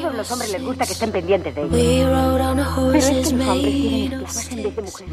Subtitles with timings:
[0.00, 1.70] todos los hombres les gusta que estén pendientes de ellos.
[2.90, 5.12] Pero es que los hombres quieren esclavas en vez de mujeres.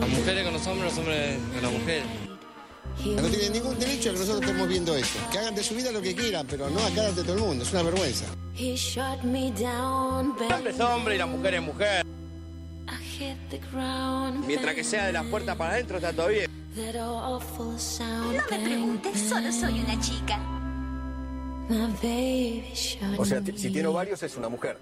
[0.00, 2.04] Las mujeres con los hombres, los hombres con las mujeres.
[3.04, 5.18] No tienen ningún derecho a que nosotros estemos viendo esto.
[5.32, 7.40] Que hagan de su vida lo que quieran, pero no a cara de todo el
[7.40, 7.64] mundo.
[7.64, 8.26] Es una vergüenza.
[8.58, 8.76] El
[10.52, 12.06] hombre es hombre y la mujer es mujer.
[14.46, 16.50] Mientras que sea de las puertas para adentro está todo bien.
[16.76, 17.40] No
[18.32, 20.59] me preguntes, solo soy una chica.
[23.16, 24.76] O sea, si tiene ovarios es una mujer.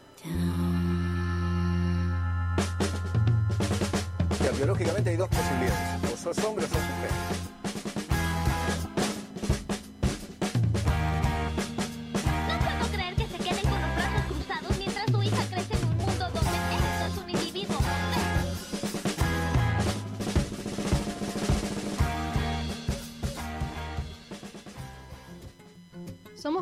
[4.30, 6.12] O sea, biológicamente hay dos posibilidades.
[6.12, 7.47] O sos hombre o sos mujer.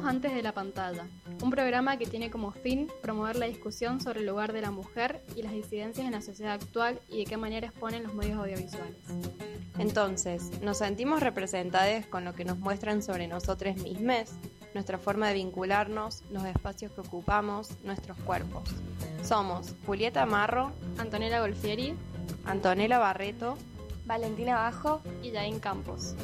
[0.06, 1.08] Antes de la Pantalla,
[1.42, 5.24] un programa que tiene como fin promover la discusión sobre el lugar de la mujer
[5.34, 8.96] y las disidencias en la sociedad actual y de qué manera exponen los medios audiovisuales.
[9.78, 14.30] Entonces, nos sentimos representadas con lo que nos muestran sobre nosotros mismos,
[14.74, 18.62] nuestra forma de vincularnos, los espacios que ocupamos, nuestros cuerpos.
[19.24, 21.96] Somos Julieta Marro, Antonella Golfieri
[22.44, 23.58] Antonella Barreto,
[24.04, 25.02] Valentina Bajo.
[25.20, 26.14] y Jain Campos.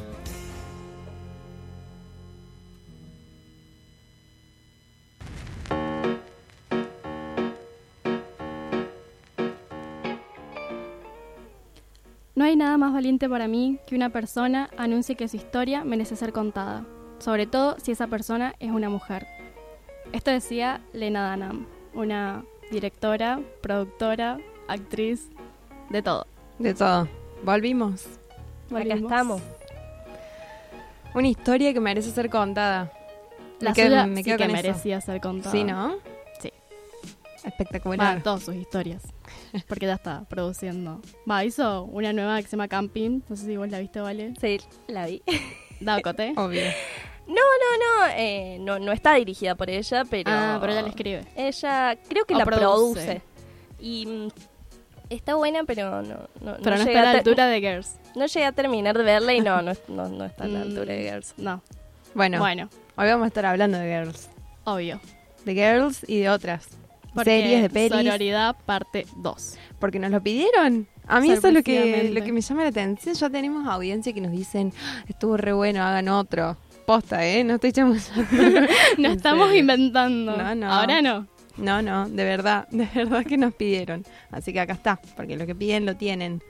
[12.42, 16.16] No hay nada más valiente para mí que una persona anuncie que su historia merece
[16.16, 16.84] ser contada,
[17.20, 19.28] sobre todo si esa persona es una mujer.
[20.12, 25.28] Esto decía Lena Dunham, una directora, productora, actriz,
[25.90, 26.26] de todo.
[26.58, 27.06] de todo.
[27.44, 28.06] Volvimos.
[28.06, 28.18] Acá
[28.70, 28.98] Volvimos.
[29.02, 29.42] estamos.
[31.14, 32.90] Una historia que merece ser contada.
[33.60, 34.52] La Me quedo- suya me sí quedo que eso.
[34.52, 35.52] merecía ser contada.
[35.52, 35.94] Sí, ¿no?
[36.40, 36.52] Sí.
[37.44, 38.20] Espectacular.
[38.20, 39.00] Todas sus historias.
[39.68, 41.00] Porque ya está produciendo.
[41.30, 43.20] Va, hizo una nueva que se llama Camping.
[43.28, 44.34] No sé si vos la viste, ¿vale?
[44.40, 45.22] Sí, la vi.
[45.80, 46.32] Dacote.
[46.36, 46.62] Obvio.
[47.26, 50.30] No, no, no, eh, no, no está dirigida por ella, pero...
[50.32, 51.24] Ah, pero ella la escribe.
[51.36, 53.04] Ella creo que O la produce.
[53.04, 53.22] produce.
[53.78, 54.28] Y mm,
[55.08, 57.94] está buena, pero no, no, Pero no, llegué está a la altura de Girls.
[58.16, 60.62] No llegué a terminar de verla y no, no, no, no está a la Mm,
[60.62, 61.34] altura de Girls.
[61.36, 61.62] No.
[62.14, 64.28] Bueno, Bueno, hoy vamos a estar hablando de girls.
[64.64, 65.00] obvio.
[65.44, 66.68] De girls y de otras.
[67.14, 68.04] Porque series, de pelis.
[68.06, 69.58] Sororidad parte 2.
[69.78, 70.86] Porque nos lo pidieron.
[71.06, 73.14] A mí eso es lo que, lo que me llama la atención.
[73.14, 76.56] Ya tenemos audiencia que nos dicen, "Ah, estuvo re bueno, hagan otro.
[76.86, 77.44] Posta, ¿eh?
[77.44, 78.22] No estoy chamullando.
[78.98, 80.36] No estamos inventando.
[80.36, 80.72] No, no.
[80.72, 81.26] Ahora no.
[81.56, 84.04] No, no, de verdad, de verdad que nos pidieron.
[84.30, 86.42] Así que acá está, porque lo que piden lo tienen.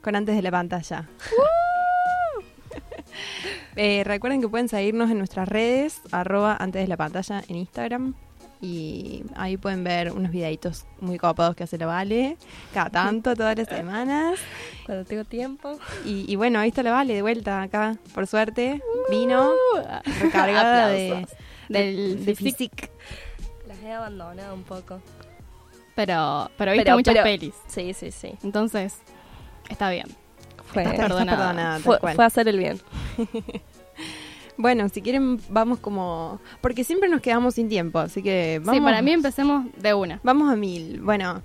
[0.00, 1.08] Con antes de la pantalla.
[3.76, 8.14] Eh, recuerden que pueden seguirnos en nuestras redes, arroba antes de la pantalla en Instagram.
[8.64, 12.38] Y ahí pueden ver unos videitos muy copados que hace la Vale,
[12.72, 14.38] cada tanto, todas las semanas.
[14.86, 15.78] Cuando tengo tiempo.
[16.06, 18.80] Y, y bueno, ahí está la Vale de vuelta acá, por suerte.
[19.10, 19.50] Vino
[20.20, 21.26] recargada de.
[21.68, 22.90] Del de physique.
[23.68, 25.00] Las he abandonado un poco.
[25.94, 27.54] Pero, pero viste Pero- muchas pero- pelis.
[27.66, 28.32] Sí, sí, sí.
[28.42, 28.94] Entonces,
[29.68, 30.06] está bien.
[30.72, 31.36] Fue, Estás perdonada.
[31.38, 32.80] perdonada, tal fue, fue a hacer el bien.
[34.56, 36.40] Bueno, si quieren, vamos como.
[36.60, 38.78] Porque siempre nos quedamos sin tiempo, así que vamos.
[38.78, 40.20] Sí, para mí empecemos de una.
[40.22, 41.00] Vamos a mil.
[41.00, 41.42] Bueno,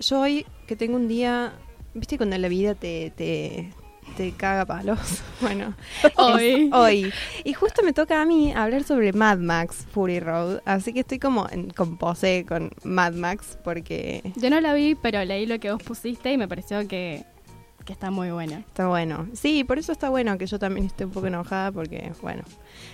[0.00, 1.52] yo hoy que tengo un día.
[1.94, 3.72] ¿Viste cuando la vida te, te,
[4.16, 4.98] te caga palos?
[5.40, 5.74] Bueno,
[6.16, 6.68] Hoy.
[6.72, 7.12] hoy.
[7.44, 10.60] Y justo me toca a mí hablar sobre Mad Max Fury Road.
[10.64, 14.96] Así que estoy como en, con pose con Mad Max porque Yo no la vi,
[14.96, 17.24] pero leí lo que vos pusiste y me pareció que,
[17.88, 18.58] que está muy buena.
[18.58, 19.26] está bueno.
[19.32, 22.42] Sí, por eso está bueno que yo también esté un poco enojada porque, bueno,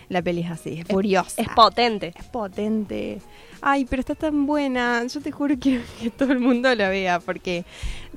[0.08, 1.42] la peli es así, es furiosa.
[1.42, 2.12] Es potente.
[2.16, 3.20] Es potente.
[3.60, 5.04] Ay, pero está tan buena.
[5.06, 7.18] Yo te juro que, que todo el mundo la vea.
[7.18, 7.64] Porque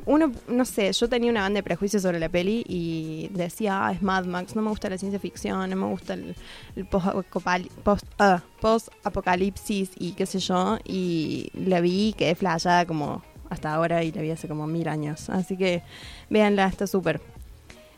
[0.05, 3.91] uno, no sé, yo tenía una banda de prejuicios sobre la peli y decía, ah,
[3.93, 6.35] es Mad Max, no me gusta la ciencia ficción, no me gusta el,
[6.91, 10.77] post- ah, post-apocalipsis y qué sé yo.
[10.85, 15.29] Y la vi quedé flashada como hasta ahora y la vi hace como mil años.
[15.29, 15.83] Así que
[16.29, 17.21] véanla, está súper.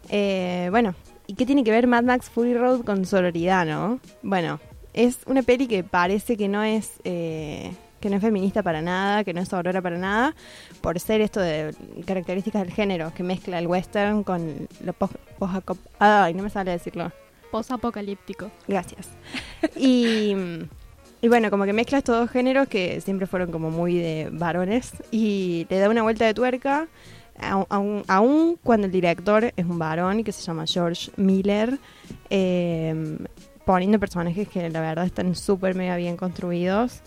[0.10, 0.96] Eh, bueno,
[1.28, 4.00] ¿y qué tiene que ver Mad Max Fury Road con sororidad, no?
[4.24, 4.60] Bueno,
[4.94, 9.24] es una peli que parece que no es eh, que no es feminista para nada,
[9.26, 10.34] que no es aurora para nada,
[10.80, 11.76] por ser esto de
[12.06, 16.72] características del género, que mezcla el western con lo post, post- ay, no me sale
[16.72, 17.12] decirlo.
[17.52, 18.52] Post-apocalíptico.
[18.68, 19.10] Gracias.
[19.76, 20.34] Y,
[21.22, 24.94] y bueno, como que mezcla estos dos géneros que siempre fueron como muy de varones
[25.12, 26.88] y le da una vuelta de tuerca,
[27.40, 31.78] aun cuando el director es un varón que se llama George Miller,
[32.30, 33.18] eh,
[33.66, 37.02] poniendo personajes que la verdad están súper mega bien construidos.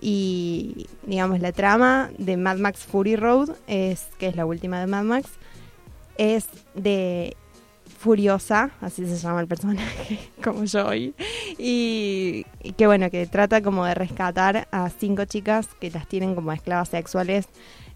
[0.00, 4.86] Y digamos, la trama de Mad Max Fury Road, es, que es la última de
[4.86, 5.30] Mad Max,
[6.16, 7.36] es de
[7.98, 11.14] Furiosa, así se llama el personaje, como yo hoy.
[11.58, 12.46] Y,
[12.76, 16.90] que bueno, que trata como de rescatar a cinco chicas que las tienen como esclavas
[16.90, 17.48] sexuales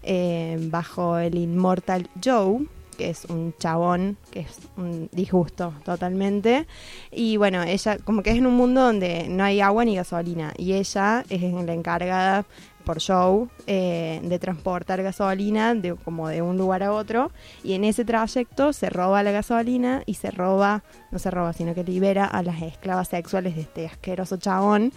[0.03, 2.67] eh, bajo el Immortal Joe,
[2.97, 6.67] que es un chabón, que es un disgusto totalmente.
[7.09, 10.53] Y bueno, ella como que es en un mundo donde no hay agua ni gasolina.
[10.57, 12.45] Y ella es la encargada
[12.83, 17.31] por show eh, de transportar gasolina de, como de un lugar a otro
[17.63, 21.73] y en ese trayecto se roba la gasolina y se roba, no se roba, sino
[21.73, 24.91] que libera a las esclavas sexuales de este asqueroso chabón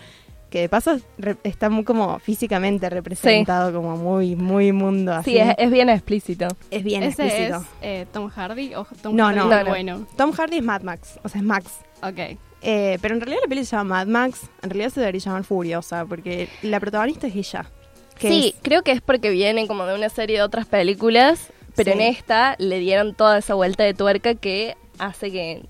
[0.51, 0.97] que de paso
[1.43, 6.47] está muy como físicamente representado como muy muy mundo así Sí, es, es bien explícito.
[6.71, 9.49] es bien ¿Ese explícito es eh, Tom Hardy o Tom No, Hardy no.
[9.49, 9.69] No, no.
[9.71, 10.07] bueno?
[10.17, 11.73] Tom Hardy es Mad Max o sea es Max
[12.03, 12.39] Ok.
[12.63, 15.43] Eh, pero en realidad la peli se llama Mad Max en realidad se debería llamar
[15.43, 17.69] Furiosa porque la protagonista es ella
[18.19, 21.93] Sí, es- creo que es porque viene como de una serie de otras películas, pero
[21.93, 21.99] Sí.
[21.99, 25.63] en esta le dieron toda esa vuelta de tuerca que hace que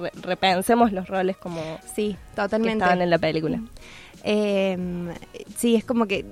[0.00, 1.60] re- repensemos los roles como
[1.94, 3.60] sí que totalmente estaban en la película.
[4.24, 4.76] Eh,
[5.56, 6.24] sí, es como que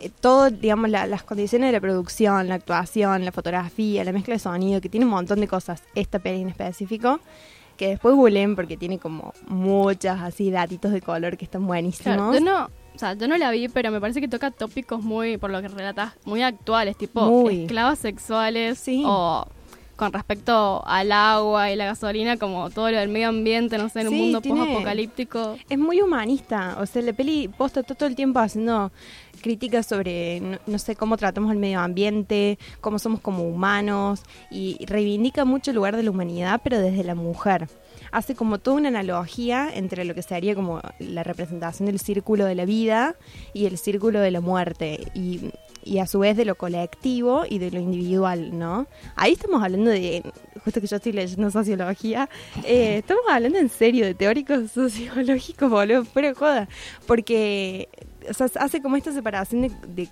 [0.00, 4.34] eh, todo, digamos, la- las condiciones de la producción, la actuación, la fotografía, la mezcla
[4.34, 7.20] de sonido, que tiene un montón de cosas, esta peli en específico,
[7.76, 12.16] que después googleen porque tiene como muchas así datitos de color que están buenísimos.
[12.16, 15.36] Claro, no, o sea, yo no la vi, pero me parece que toca tópicos muy,
[15.38, 17.62] por lo que relatas, muy actuales, tipo Muy.
[17.62, 19.02] esclavas sexuales Sí.
[19.06, 19.46] o
[19.96, 24.00] con respecto al agua y la gasolina, como todo lo del medio ambiente, no sé,
[24.00, 25.56] en un mundo post-apocalíptico.
[25.68, 28.90] Es muy humanista, o sea, la peli posta todo el tiempo haciendo
[29.42, 34.84] críticas sobre, no, no sé, cómo tratamos el medio ambiente, cómo somos como humanos, y
[34.86, 37.68] reivindica mucho el lugar de la humanidad, pero desde la mujer.
[38.10, 42.54] Hace como toda una analogía entre lo que sería como la representación del círculo de
[42.54, 43.16] la vida
[43.52, 45.50] y el círculo de la muerte, y,
[45.84, 48.86] y a su vez de lo colectivo y de lo individual, ¿no?
[49.16, 50.22] Ahí estamos hablando de,
[50.64, 52.28] justo que yo estoy leyendo sociología,
[52.64, 56.68] eh, estamos hablando en serio de teóricos sociológicos, boludo, pero joda,
[57.06, 57.88] porque
[58.28, 60.08] o sea, hace como esta separación de, de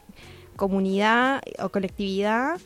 [0.56, 2.61] comunidad o colectividad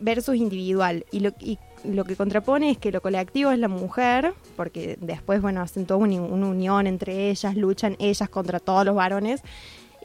[0.00, 1.04] versus individual.
[1.10, 5.40] Y lo, y lo que contrapone es que lo colectivo es la mujer, porque después,
[5.40, 9.42] bueno, hacen toda una, una unión entre ellas, luchan ellas contra todos los varones.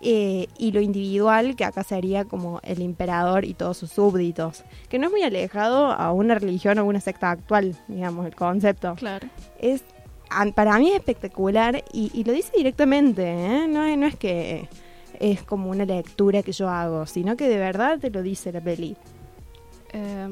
[0.04, 5.00] Eh, y lo individual, que acá sería como el emperador y todos sus súbditos, que
[5.00, 9.28] no es muy alejado a una religión o una secta actual, digamos, el concepto Claro.
[9.60, 9.84] es
[10.56, 13.68] para mí es espectacular y, y lo dice directamente, ¿eh?
[13.68, 14.68] no, es- no es que
[15.20, 18.60] es como una lectura que yo hago, sino que de verdad te lo dice la
[18.60, 18.98] peli.
[19.94, 20.30] Eh,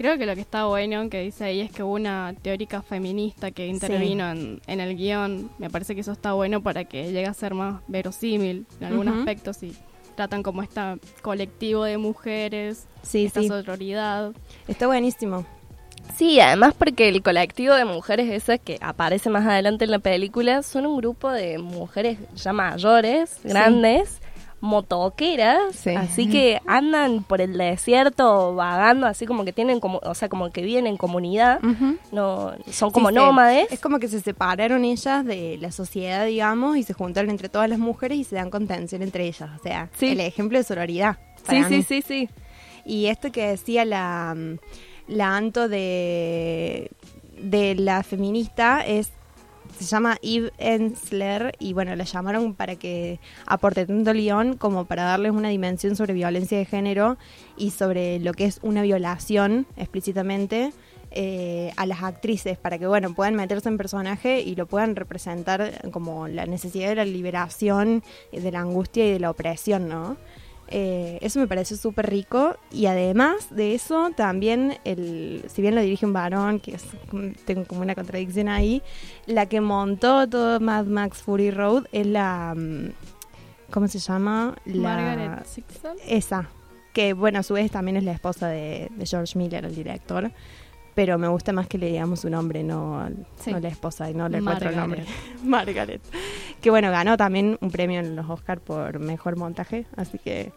[0.00, 3.50] creo que lo que está bueno que dice ahí es que hubo una teórica feminista
[3.50, 5.50] que intervino en, en el guion.
[5.58, 9.08] Me parece que eso está bueno para que llegue a ser más verosímil en algún
[9.10, 9.18] Ujú.
[9.18, 9.52] aspecto.
[9.52, 9.76] Si
[10.14, 10.80] tratan como este
[11.20, 14.32] colectivo de mujeres, Sí, esta sí, sororidad.
[14.68, 15.44] está buenísimo.
[16.16, 20.62] Sí, además porque el colectivo de mujeres esas que aparece más adelante en la película
[20.62, 24.19] son un grupo de mujeres ya mayores, grandes,
[24.60, 25.90] motoqueras, Sí.
[25.90, 30.50] así que andan por el desierto vagando, así como que tienen como, o sea, como
[30.50, 31.60] que viven en comunidad,
[32.12, 33.68] no son como Sí, nómades.
[33.70, 37.68] Es como que se separaron ellas de la sociedad, digamos, y se juntaron entre todas
[37.68, 39.50] las mujeres y se dan contención entre ellas.
[39.58, 40.08] O sea, Sí.
[40.08, 41.18] el ejemplo de sororidad.
[41.48, 42.28] Sí, sí, sí, sí.
[42.84, 44.36] Y esto que decía la,
[45.08, 46.90] la Anto de,
[47.38, 49.10] de la feminista es
[49.78, 55.04] se llama Eve Ensler y bueno, la llamaron para que aporte tanto León como para
[55.04, 57.18] darles una dimensión sobre violencia de género
[57.56, 60.72] y sobre lo que es una violación explícitamente
[61.12, 65.90] eh, a las actrices para que bueno puedan meterse en personaje y lo puedan representar
[65.90, 70.16] como la necesidad de la liberación, eh, de la angustia y de la opresión, ¿no?
[70.72, 75.80] Eh, eso me parece súper rico y además de eso también, el, si bien lo
[75.80, 76.84] dirige un varón, que es,
[77.44, 78.80] tengo como una contradicción ahí,
[79.26, 82.54] la que montó todo Mad Max Fury Road es la...
[82.56, 82.92] mm,
[83.72, 84.56] ¿Cómo se llama?
[84.64, 85.96] La, Margaret Sixon.
[86.06, 86.48] Esa,
[86.92, 90.30] que bueno, a su vez también es la esposa de, de George Miller, el director.
[90.94, 93.52] Pero me gusta más que le digamos su nombre, no, Sí.
[93.52, 95.04] no la esposa y no le encuentro el nombre.
[95.42, 95.42] Margaret.
[95.44, 96.00] Margaret.
[96.60, 100.52] Que bueno, ganó también un premio en los Oscar por mejor montaje, así que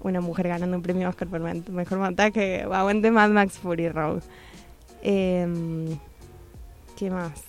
[0.00, 4.22] una mujer ganando un premio Oscar por mejor montaje, aguante Mad Max Fury Road.
[5.02, 5.98] Em,
[6.96, 7.42] ¿Qué más?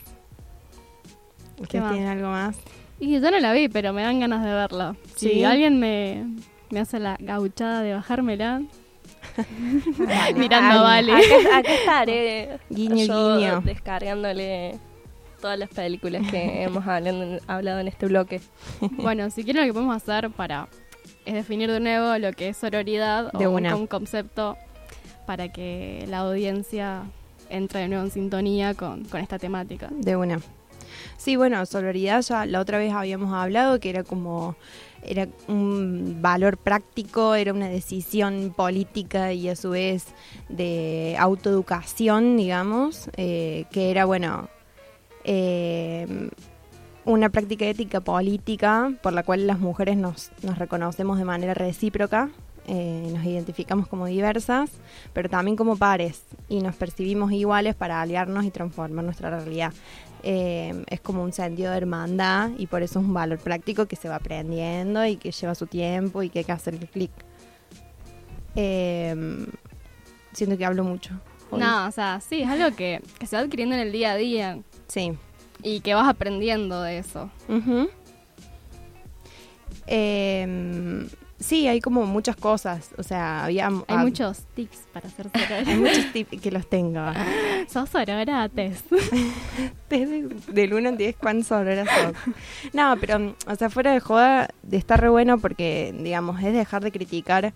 [1.60, 1.94] ¿Ustedes más?
[1.94, 2.58] tienen algo más?
[3.00, 4.96] Y yo no la vi, pero me dan ganas de verla.
[5.16, 5.30] ¿Sí?
[5.30, 6.26] Si alguien me,
[6.70, 8.62] me hace la gauchada de bajármela,
[10.36, 11.12] mirando a Vale.
[11.14, 13.62] Acá, acá estaré Guiño, yo guiño.
[13.62, 14.78] descargándole
[15.42, 18.42] todas las películas que hemos hablando- hablado en este bloque.
[18.82, 20.68] Bueno, si quieren lo que podemos hacer para
[21.26, 23.76] es definir de nuevo lo que es sororidad De o un, una.
[23.76, 24.58] un concepto
[25.26, 27.04] para que la audiencia
[27.50, 29.90] entre de nuevo en sintonía con, con esta temática.
[29.92, 30.40] De una.
[31.18, 34.56] Sí, bueno, sororidad ya la otra vez habíamos hablado que era como
[35.08, 40.06] era un valor práctico, era una decisión política y a su vez
[40.50, 44.50] de autoeducación, digamos, eh, que era, bueno,
[45.24, 46.30] eh,
[47.06, 52.30] una práctica ética política por la cual las mujeres nos, nos reconocemos de manera recíproca,
[52.68, 54.72] eh, nos identificamos como diversas,
[55.14, 59.72] pero también como pares y nos percibimos iguales para aliarnos y transformar nuestra realidad.
[60.28, 63.96] Eh, es como un sentido de hermandad y por eso es un valor práctico que
[63.96, 67.12] se va aprendiendo y que lleva su tiempo y que hay que hacer el clic.
[68.56, 69.46] Eh,
[70.34, 71.14] siento que hablo mucho.
[71.52, 71.60] hoy.
[71.60, 74.16] No, o sea, sí, es algo que, que se va adquiriendo en el día a
[74.16, 75.14] día Sí.
[75.62, 77.30] y que vas aprendiendo de eso.
[79.88, 81.08] Em,
[81.40, 82.90] sí, hay como muchas cosas.
[82.98, 83.68] O sea, había.
[83.68, 85.68] Hay hab- muchos tips para hacer soror.
[85.68, 87.02] Hay muchos tips que los tengo.
[87.70, 88.84] Sos sororates.
[89.90, 92.14] Desde del 1 al 10, ¿cuántos horas sos?
[92.74, 96.54] No, pero, mm, o sea, fuera de joda, de estar re bueno porque, digamos, es
[96.54, 97.54] dejar de criticar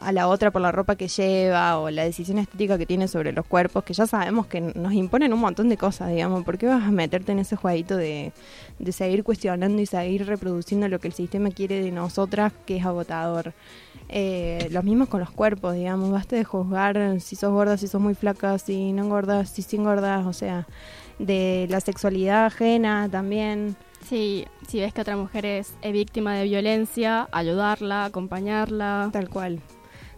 [0.00, 3.32] a la otra por la ropa que lleva o la decisión estética que tiene sobre
[3.32, 6.44] los cuerpos, que ya sabemos que nos imponen un montón de cosas, digamos.
[6.44, 8.32] ¿Por qué vas a meterte en ese jueguito de,
[8.78, 12.86] de seguir cuestionando y seguir reproduciendo lo que el sistema quiere de nosotras, que es
[12.86, 13.52] agotador?
[14.10, 18.00] Eh, los mismos con los cuerpos, digamos, basta de juzgar si sos gorda, si sos
[18.00, 20.66] muy flaca, si no engordas, si sí engordas, o sea,
[21.18, 23.76] de la sexualidad ajena también.
[24.08, 29.10] Sí, si ves que otra mujer es, es víctima de violencia, ayudarla, acompañarla.
[29.12, 29.60] Tal cual.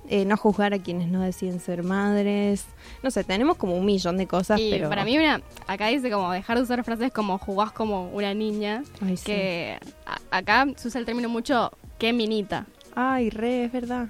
[0.09, 2.65] Eh, no juzgar a quienes no deciden ser madres.
[3.03, 4.89] No sé, tenemos como un millón de cosas, Y pero...
[4.89, 8.83] para mí, una, acá dice como dejar de usar frases como jugás como una niña,
[9.01, 9.25] Ay, sí.
[9.27, 12.67] que a- acá se usa el término mucho que minita.
[12.97, 14.09] Ay, re, es verdad.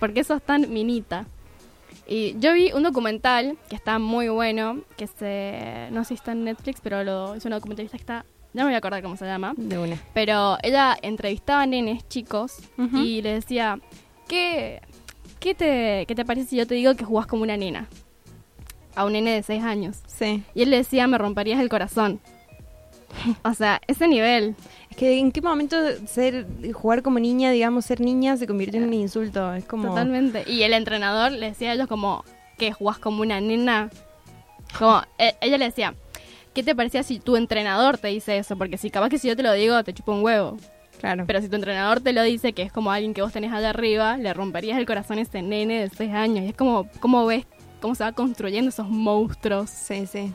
[0.00, 1.26] ¿Por qué sos tan minita?
[2.06, 6.32] Y yo vi un documental que está muy bueno, que se, no sé si está
[6.32, 9.16] en Netflix, pero lo, es una documentalista que está, ya me voy a acordar cómo
[9.16, 9.96] se llama, De una.
[10.14, 12.56] pero ella entrevistaba a nenes chicos
[12.94, 13.78] y le decía,
[14.28, 14.80] ¿qué,
[15.42, 17.88] qué, te, ¿qué te parece si yo te digo que jugás como una nena?
[18.94, 19.98] A un nene de 6 años.
[20.06, 20.42] Sí.
[20.54, 22.20] Y él le decía, me romperías el corazón.
[23.44, 24.54] o sea, ese nivel.
[24.90, 28.86] Es que en qué momento ser jugar como niña, digamos, ser niña se convirtió en
[28.86, 29.52] un insulto.
[29.54, 29.88] Es como...
[29.88, 30.44] Totalmente.
[30.46, 32.24] Y el entrenador le decía a ellos como
[32.56, 33.90] que jugás como una nena.
[34.78, 35.94] Como, e- ella le decía,
[36.54, 38.56] ¿qué te parecía si tu entrenador te dice eso?
[38.56, 40.56] Porque si capaz que si yo te lo digo, te chupa un huevo.
[41.02, 41.24] Claro.
[41.26, 43.68] Pero si tu entrenador te lo dice, que es como alguien que vos tenés allá
[43.70, 46.44] arriba, le romperías el corazón a ese nene de 6 años.
[46.46, 47.44] Y es como, ¿cómo ves
[47.80, 49.68] cómo se va construyendo esos monstruos?
[49.68, 50.32] Sí, sí.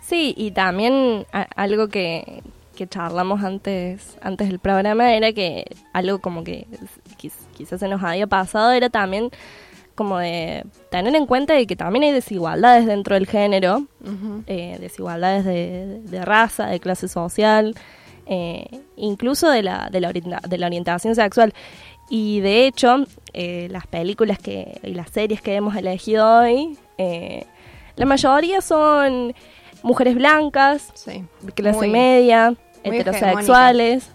[0.00, 2.42] Sí, y también a- algo que,
[2.74, 6.66] que charlamos antes, antes del programa era que algo como que
[7.20, 9.30] quiz- quizás se nos había pasado era también
[9.94, 13.86] como de tener en cuenta de que también hay desigualdades dentro del género,
[14.46, 17.74] eh, desigualdades de, de raza, de clase social,
[18.26, 18.66] eh,
[18.96, 21.54] incluso de la, de, la orienta- de la orientación sexual.
[22.08, 27.44] Y de hecho, eh, las películas que, y las series que hemos elegido hoy, eh,
[27.96, 29.34] la mayoría son
[29.82, 31.24] mujeres blancas, Sí.
[31.40, 32.54] de clase Muy- media,
[32.84, 34.10] muy heterosexuales,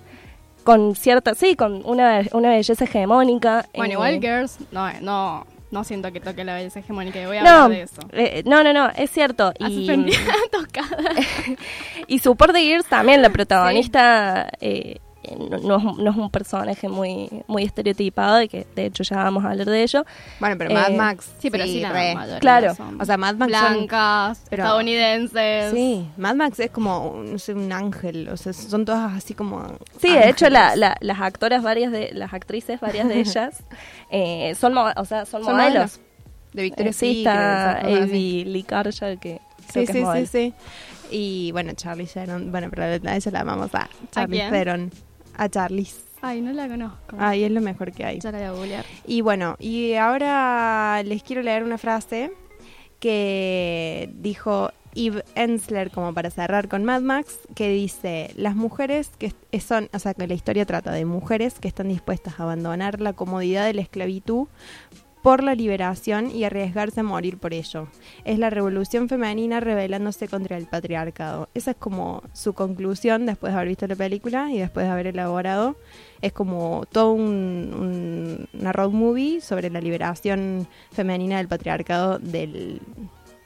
[0.64, 3.66] con cierta, sí, con una, una belleza hegemónica.
[3.76, 7.22] Bueno, eh, igual Girls, no, no, no siento que toque la belleza hegemónica.
[7.22, 8.02] y Voy a no, hablar de eso.
[8.12, 9.54] eh, no, no, no, es cierto.
[9.60, 9.88] Y,
[10.52, 11.12] tocada.
[12.08, 15.00] y Support the Gears también, la protagonista eh,
[15.38, 19.18] no, no es, no es un personaje muy, muy estereotipado, y que de hecho ya
[19.18, 20.06] vamos a hablar de ello.
[20.40, 21.32] Bueno, pero Eh, Mad Max.
[21.40, 22.76] Sí, pero sí, la Claro.
[22.76, 25.72] son O sea, Mad Max son- blancas, pero- estadounidenses.
[25.74, 28.30] Sí, Mad Max es como, no sé, un ángel.
[28.30, 29.78] O sea, son todas así como.
[30.00, 33.64] Sí, de hecho la- la- las actoras, varias de las actrices, varias de ellas,
[34.10, 35.74] eh, son, o sea, son, Son modelos.
[35.74, 36.00] modelos.
[36.54, 37.78] De Victoria Eh, sí, está.
[37.80, 39.40] Avi Lee Carter, que
[39.72, 40.54] Sí, que es sí, sí, sí.
[41.14, 42.52] Y bueno, Charlie Theron.
[42.52, 44.42] Bueno, pero a ella la amamos a Charlie?
[44.50, 44.92] Theron.
[45.38, 45.88] A Charlie.
[46.22, 47.16] Ay, no la conozco.
[47.18, 48.20] Ay, es lo mejor que hay.
[48.20, 48.86] Ya la voy a googlear.
[49.08, 52.32] Y bueno, y ahora les quiero leer una frase
[53.00, 59.28] que dijo Eve Ensler como para cerrar con Mad Max, que dice, las mujeres que
[59.52, 63.02] est- son, o sea, que la historia trata de mujeres que están dispuestas a abandonar
[63.02, 64.48] la comodidad de la esclavitud
[65.22, 67.88] por la liberación y arriesgarse a morir por ello.
[68.26, 71.48] Es la revolución femenina rebelándose contra el patriarcado.
[71.54, 75.08] Esa es como su conclusión después de haber visto la película y después de haber
[75.08, 75.76] elaborado.
[76.22, 82.82] Es como todo un, un- una road movie sobre la liberación femenina del patriarcado del,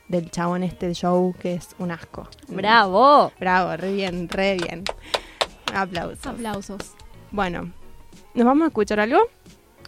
[0.08, 2.28] del chabón este show que es un asco.
[2.48, 3.32] ¡Bravo!
[3.40, 4.84] Bravo, re bien, re bien.
[5.74, 6.26] Aplausos.
[6.26, 6.78] Aplausos.
[7.32, 7.70] Bueno,
[8.34, 9.20] ¿nos vamos a escuchar algo?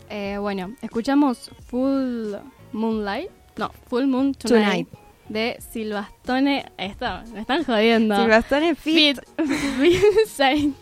[0.09, 2.35] Eh, bueno, escuchamos Full
[2.71, 3.29] Moonlight.
[3.57, 4.87] No, Full Moon Tonight.
[4.87, 4.87] Tonight.
[5.29, 6.71] De Silvastone.
[6.77, 8.15] Esto, me están jodiendo.
[8.15, 9.19] Silvastone Fit,
[9.79, 10.75] Fit Saint.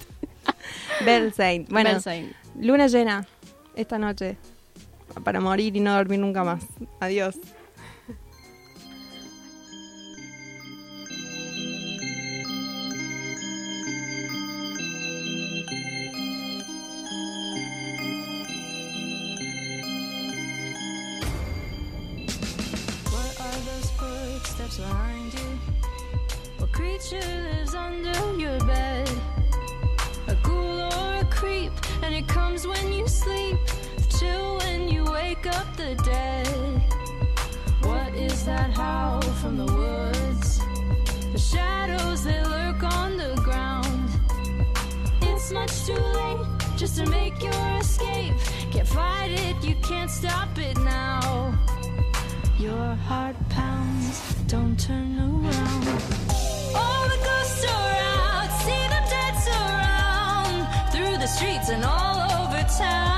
[1.03, 1.70] Bell Saint.
[1.70, 2.34] Bueno, Bell Saint.
[2.60, 3.25] luna llena
[3.75, 4.38] esta noche
[5.24, 6.63] para morir y no dormir nunca más.
[7.00, 7.36] Adiós.
[45.65, 48.36] Much too late just to make your escape.
[48.72, 51.57] Can't fight it, you can't stop it now.
[52.60, 55.88] Your heart pounds, don't turn around.
[56.79, 62.62] All the ghosts are out, see them dance around through the streets and all over
[62.77, 63.14] town.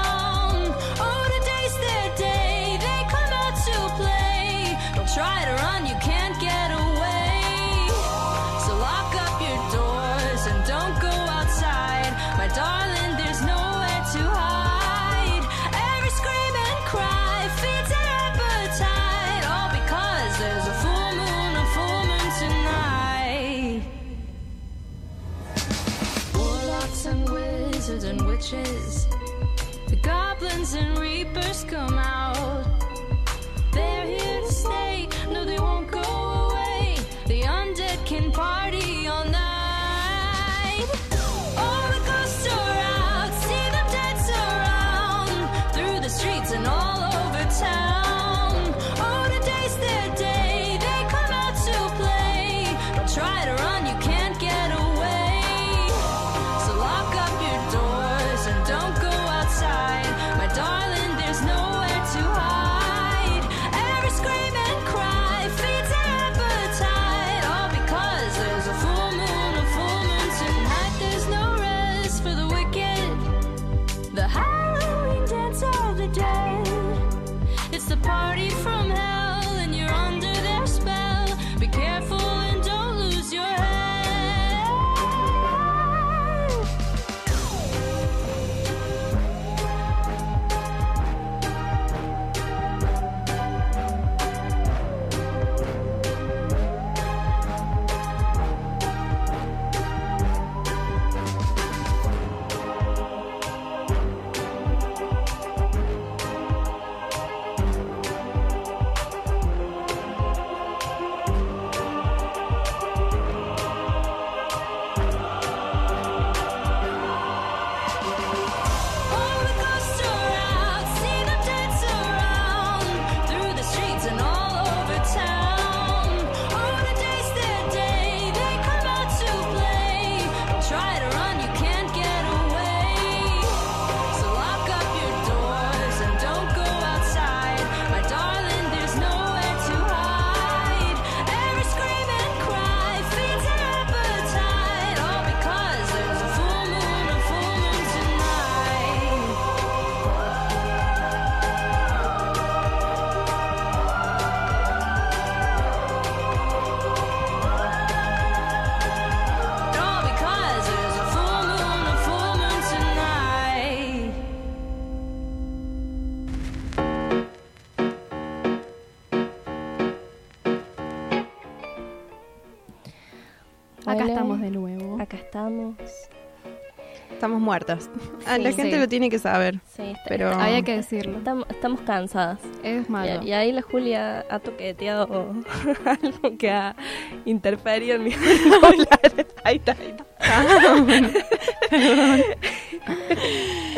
[177.47, 177.89] Muertos.
[178.29, 178.79] Ah, Sí, la gente sí.
[178.79, 179.60] lo tiene que saber.
[179.73, 181.17] Sí, está- Pero Había que decirlo.
[181.19, 182.39] estamos, estamos cansadas.
[182.62, 183.23] Es malo.
[183.23, 185.07] Y, y ahí la Julia ha toqueteado
[185.86, 186.75] algo que ha
[187.23, 189.25] interferido en mi celular.
[189.45, 190.05] Ahí está, ahí está.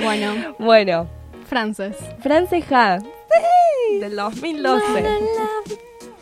[0.04, 1.08] Bueno, Bueno,
[1.48, 1.96] Frances.
[2.22, 3.00] Frances Ha,
[4.00, 4.84] del 2012,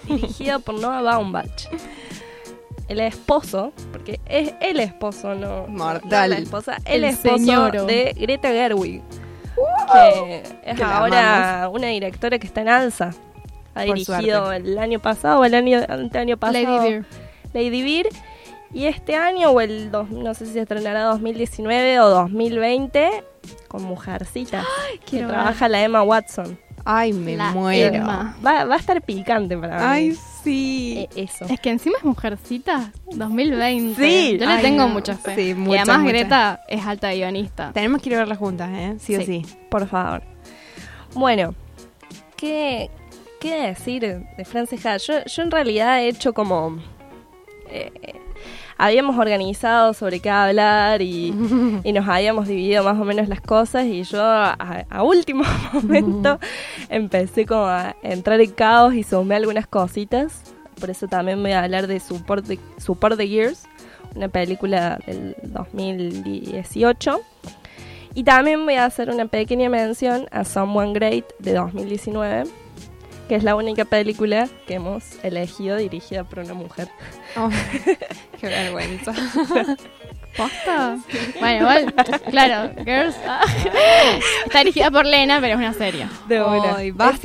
[0.08, 1.68] dirigido por Noah Baumbach.
[2.88, 6.30] El esposo, porque es el esposo, no, Mortal.
[6.30, 7.86] no la esposa, el, El esposo señoro.
[7.86, 9.02] de Greta Gerwig,
[9.92, 13.12] que es Que la ahora una directora que está en alza.
[13.76, 14.70] Ha Por dirigido suerte.
[14.70, 15.80] el año pasado o el año,
[16.14, 17.06] año pasado Lady Bear.
[17.54, 18.06] Lady Bear.
[18.74, 23.24] Y este año, o el dos- no sé si se estrenará 2019 o 2020,
[23.70, 25.36] con Mujercitas, que quiero ver.
[25.38, 26.60] trabaja la Emma Watson.
[26.84, 27.96] Ay, me La muero.
[27.96, 28.36] Emma.
[28.46, 29.84] Va, va a estar picante para mí.
[29.86, 31.08] Ay, sí.
[31.16, 31.46] Eh, eso.
[31.46, 33.96] Es que encima es mujercita 2020.
[34.02, 34.38] Sí.
[34.40, 34.90] Yo le Ay, tengo no.
[34.90, 35.36] mucha fe.
[35.36, 36.10] Sí, y mucha, además mucha.
[36.12, 37.72] Greta es alta guionista.
[37.74, 38.96] Tenemos que ir a verla juntas, ¿eh?
[39.00, 39.26] Sí, o Sí.
[39.26, 39.56] sí.
[39.70, 40.24] Por favor.
[41.14, 41.56] Bueno,
[42.36, 42.90] ¿qué,
[43.40, 44.98] qué decir de Frances Ha?
[44.98, 46.78] Yo, yo en realidad he hecho como...
[47.70, 47.92] eh,
[48.78, 51.34] habíamos organizado sobre qué hablar y,
[51.84, 54.52] y nos habíamos dividido más o menos las cosas y yo a,
[54.90, 56.40] a último momento
[56.90, 60.54] empecé como a entrar en caos y sumé algunas cositas.
[60.80, 63.64] Por eso también voy a hablar de Support the, Support the Years,
[64.16, 67.20] una película del 2018.
[68.14, 72.46] Y también voy a hacer una pequeña mención a Someone Great de 2019,
[73.28, 76.90] que es la única película que hemos elegido dirigida por una mujer.
[77.36, 77.50] Oh,
[78.40, 79.14] qué vergüenza.
[80.38, 81.00] ¿Posta?
[81.40, 81.94] Bueno, igual,
[82.30, 83.42] claro, Girls ah,
[84.46, 86.08] está dirigida por Lena, pero es una serie.
[86.28, 86.38] De.
[86.38, 87.16] Ay, basta.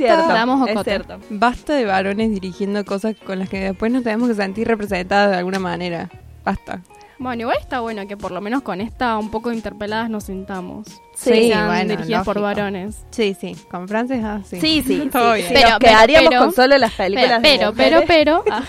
[0.67, 1.19] es cierto.
[1.29, 5.37] Basta de varones dirigiendo cosas con las que después nos tenemos que sentir representadas de
[5.37, 6.09] alguna manera.
[6.43, 6.81] Basta.
[7.19, 10.87] Bueno, igual está bueno que por lo menos con esta un poco interpeladas nos sintamos.
[11.15, 13.05] Sí, Que sean bueno, dirigidas por varones.
[13.11, 13.55] Sí, sí.
[13.69, 14.59] Con Frances, ah, sí.
[14.59, 15.41] Sí, sí, Todo sí.
[15.41, 15.47] bien.
[15.49, 18.43] Si Pero- nos pero- quedaríamos pero- con solo las películas Pero, de pero, pero, pero,
[18.51, 18.63] ah,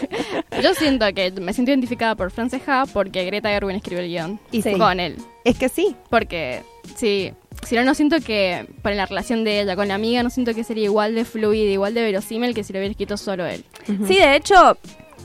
[0.63, 4.41] yo siento que me siento identificada por Frances Ha porque Greta Gerwig escribió el guion
[4.53, 4.77] Y sí.
[4.79, 5.17] con él.
[5.45, 5.97] Es que sí.
[6.11, 6.63] Porque,
[6.97, 7.33] sí,
[7.67, 10.55] si no, no siento que, por la relación de ella con la amiga, no siento
[10.55, 13.65] que sería igual de fluida, igual de verosímil que si lo hubiera escrito solo él.
[13.87, 14.77] Sí, de hecho,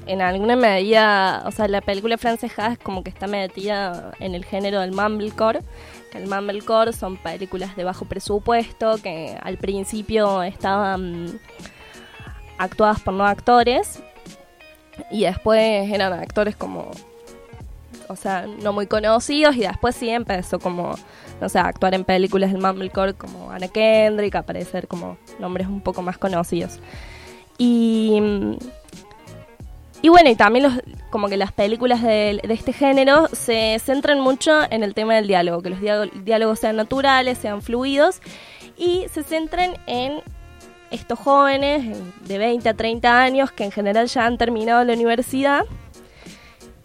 [0.09, 4.43] en alguna medida, o sea, la película francesa es como que está metida en el
[4.43, 5.59] género del mumblecore,
[6.11, 11.39] que el mumblecore son películas de bajo presupuesto que al principio estaban
[12.57, 14.01] actuadas por no actores
[15.11, 16.89] y después eran actores como
[18.07, 20.95] o sea, no muy conocidos y después sí empezó como,
[21.39, 25.81] no sé, actuar en películas del mumblecore como Anna Kendrick, a aparecer como nombres un
[25.81, 26.79] poco más conocidos.
[27.59, 28.57] Y
[30.01, 30.73] y bueno, y también los,
[31.09, 35.27] como que las películas de, de este género se centran mucho en el tema del
[35.27, 38.21] diálogo, que los diálogo- diálogos sean naturales, sean fluidos,
[38.77, 40.21] y se centran en
[40.91, 45.65] estos jóvenes de 20 a 30 años que en general ya han terminado la universidad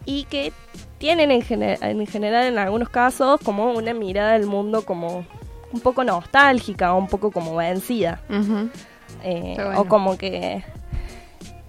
[0.05, 0.53] y que
[0.99, 5.25] tienen en, gene- en general en algunos casos como una mirada del mundo como
[5.73, 8.21] un poco nostálgica o un poco como vencida.
[9.23, 9.81] Eh, bueno.
[9.81, 10.63] O como que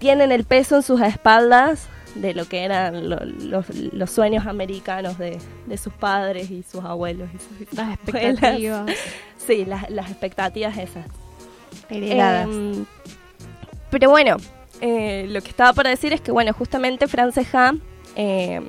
[0.05, 5.17] tienen el peso en sus espaldas de lo que eran lo- los, los sueños americanos
[5.17, 8.23] de, de sus padres y sus abuelos y sus Las abuelas.
[8.43, 8.91] expectativas.
[9.47, 11.05] Sí, las, las expectativas esas.
[11.89, 12.45] Heredadas.
[12.47, 12.85] Em,
[13.91, 14.37] pero bueno,
[14.81, 17.73] eh, lo que estaba por decir es que, bueno, justamente Frances Ha,
[18.15, 18.65] em,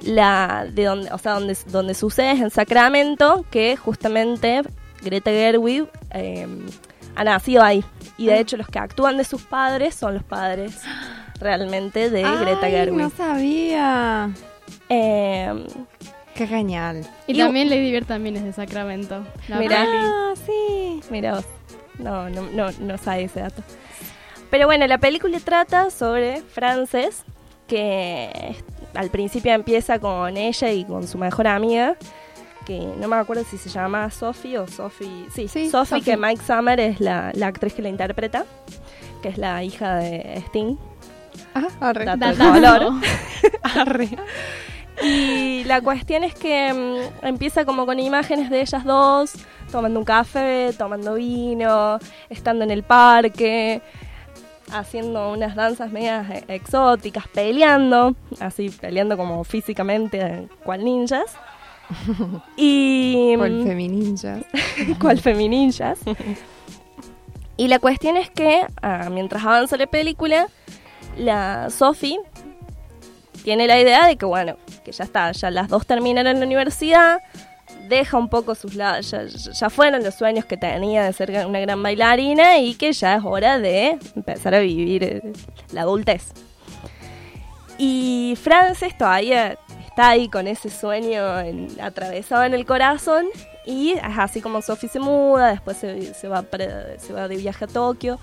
[0.00, 4.62] la de donde, o sea, donde, donde sucede es en Sacramento, que justamente
[5.02, 6.66] Greta Gerwig em,
[7.16, 7.84] ha nacido ahí.
[8.16, 10.80] Y de hecho los que actúan de sus padres son los padres
[11.40, 12.98] realmente de Greta Ay, Gerwig.
[13.02, 14.30] no sabía.
[14.88, 15.64] Em,
[16.34, 17.06] Qué genial.
[17.28, 19.24] Y Y- también Lady Bird también es de Sacramento.
[19.48, 19.84] La Mirá.
[19.84, 19.96] peli.
[20.00, 21.00] Ah, sí.
[21.10, 21.44] Mira vos.
[21.98, 23.62] No, no, no, no sabe ese dato.
[24.50, 27.22] Pero bueno, la película trata sobre Frances,
[27.68, 28.56] que
[28.94, 31.96] al principio empieza con ella y con su mejor amiga,
[32.64, 35.26] que no me acuerdo si se llama Sophie o Sophie.
[35.34, 36.02] Sí, Sí, Sophie, Sophie.
[36.02, 38.44] que Mike Summer es la, la actriz que la interpreta,
[39.22, 40.76] que es la hija de Sting.
[41.54, 42.04] Ah, arre.
[42.04, 42.52] Dato de Datazo.
[42.52, 42.92] color.
[43.62, 44.08] Arre.
[45.02, 49.32] Y la cuestión es que mm, empieza como con imágenes de ellas dos,
[49.72, 51.98] tomando un café, tomando vino,
[52.30, 53.82] estando en el parque,
[54.72, 61.36] haciendo unas danzas medias eh, exóticas, peleando, así peleando como físicamente, cual ninjas.
[62.56, 64.38] Y mm, femininja.
[65.00, 65.98] cual femininjas.
[67.56, 70.48] Y la cuestión es que, ah, mientras avanza la película,
[71.16, 72.18] la Sophie
[73.44, 77.20] tiene la idea de que, bueno, que ya está, ya las dos terminaron la universidad,
[77.88, 81.60] deja un poco sus lados, ya, ya fueron los sueños que tenía de ser una
[81.60, 85.22] gran bailarina y que ya es hora de empezar a vivir eh,
[85.72, 86.32] la adultez.
[87.78, 89.58] Y Frances todavía
[89.94, 93.26] está ahí con ese sueño en- atravesado en el corazón
[93.64, 97.36] y es así como Sophie se muda, después se, se va, para- se va de
[97.36, 98.18] viaje a Tokio,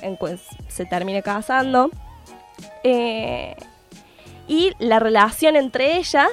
[0.00, 1.90] en cual se termina casando.
[2.84, 3.56] Eh,
[4.46, 6.28] y la relación entre ellas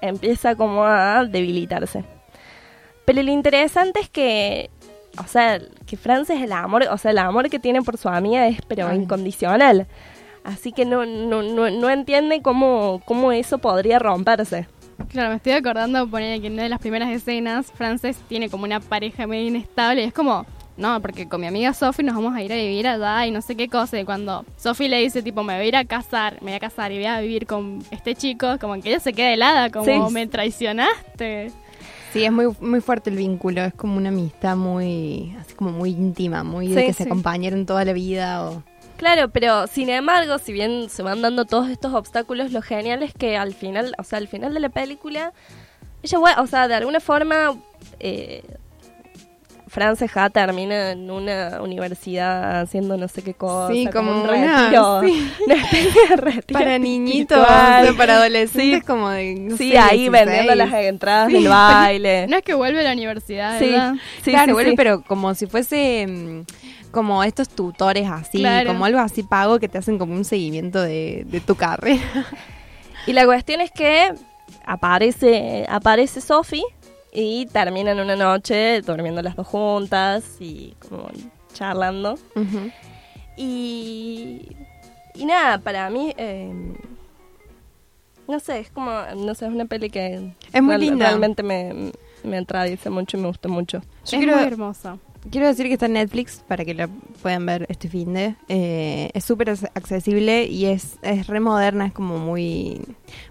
[0.00, 2.04] empieza como a debilitarse.
[3.04, 4.70] Pero lo interesante es que,
[5.18, 8.46] o sea, que Frances el amor, o sea, el amor que tiene por su amiga
[8.46, 8.96] es pero Ay.
[9.00, 9.86] incondicional.
[10.44, 14.66] Así que no, no, no, no entiende cómo, cómo eso podría romperse.
[15.08, 18.64] Claro, me estoy acordando poner que en una de las primeras escenas, Frances tiene como
[18.64, 20.44] una pareja medio inestable y es como,
[20.76, 23.40] no, porque con mi amiga Sophie nos vamos a ir a vivir allá y no
[23.42, 23.98] sé qué cosa.
[23.98, 26.60] Y cuando Sophie le dice, tipo, me voy a ir a casar, me voy a
[26.60, 29.84] casar y voy a vivir con este chico, como que ella se queda helada, como
[30.08, 30.14] Sí.
[30.14, 31.50] me traicionaste.
[32.12, 35.90] Sí, es muy, muy fuerte el vínculo, es como una amistad muy, así como muy
[35.90, 37.08] íntima, muy de Sí, que se sí.
[37.08, 38.62] acompañaron toda la vida o...
[39.00, 43.14] Claro, pero sin embargo, si bien se van dando todos estos obstáculos, lo genial es
[43.14, 45.32] que al final, o sea, al final de la película,
[46.02, 47.56] ella, bueno, o sea, de alguna forma,
[47.98, 48.42] eh,
[49.68, 53.72] Frances Ha termina en una universidad haciendo no sé qué cosa.
[53.72, 55.32] Sí, como un una- retiro, sí.
[55.46, 57.82] una especie de retiro Para niñitos, espiritual.
[57.82, 58.84] o sea, para adolescentes Sí.
[58.86, 59.34] como de...
[59.36, 60.10] no Sí, sé, ahí 16.
[60.10, 61.34] vendiendo las entradas Sí.
[61.34, 62.26] del baile.
[62.26, 63.94] No es que vuelve a la universidad, ¿verdad?
[64.22, 64.76] sí, claro, sí, vuelve, sí.
[64.76, 66.40] pero como si fuese mm,
[66.90, 68.68] como estos tutores así, Claro.
[68.68, 72.02] como algo así pago que te hacen como un seguimiento de, de tu carrera.
[73.06, 74.12] Y la cuestión es que
[74.66, 76.62] aparece, aparece Sophie
[77.12, 81.08] y terminan una noche durmiendo las dos juntas y como
[81.54, 82.18] charlando.
[83.36, 84.48] Y,
[85.14, 86.52] y nada, para mí, eh,
[88.28, 91.06] no sé, es como, no sé, es una peli que Es muy linda.
[91.06, 93.80] realmente me, me atraviesa mucho y me gusta mucho.
[94.04, 94.98] Yo es muy hermosa.
[95.30, 96.88] Quiero decir que está en Netflix para que la
[97.20, 98.36] puedan ver este fin de.
[98.48, 102.80] Eh, es súper ac- accesible y es, es re moderna, es como muy,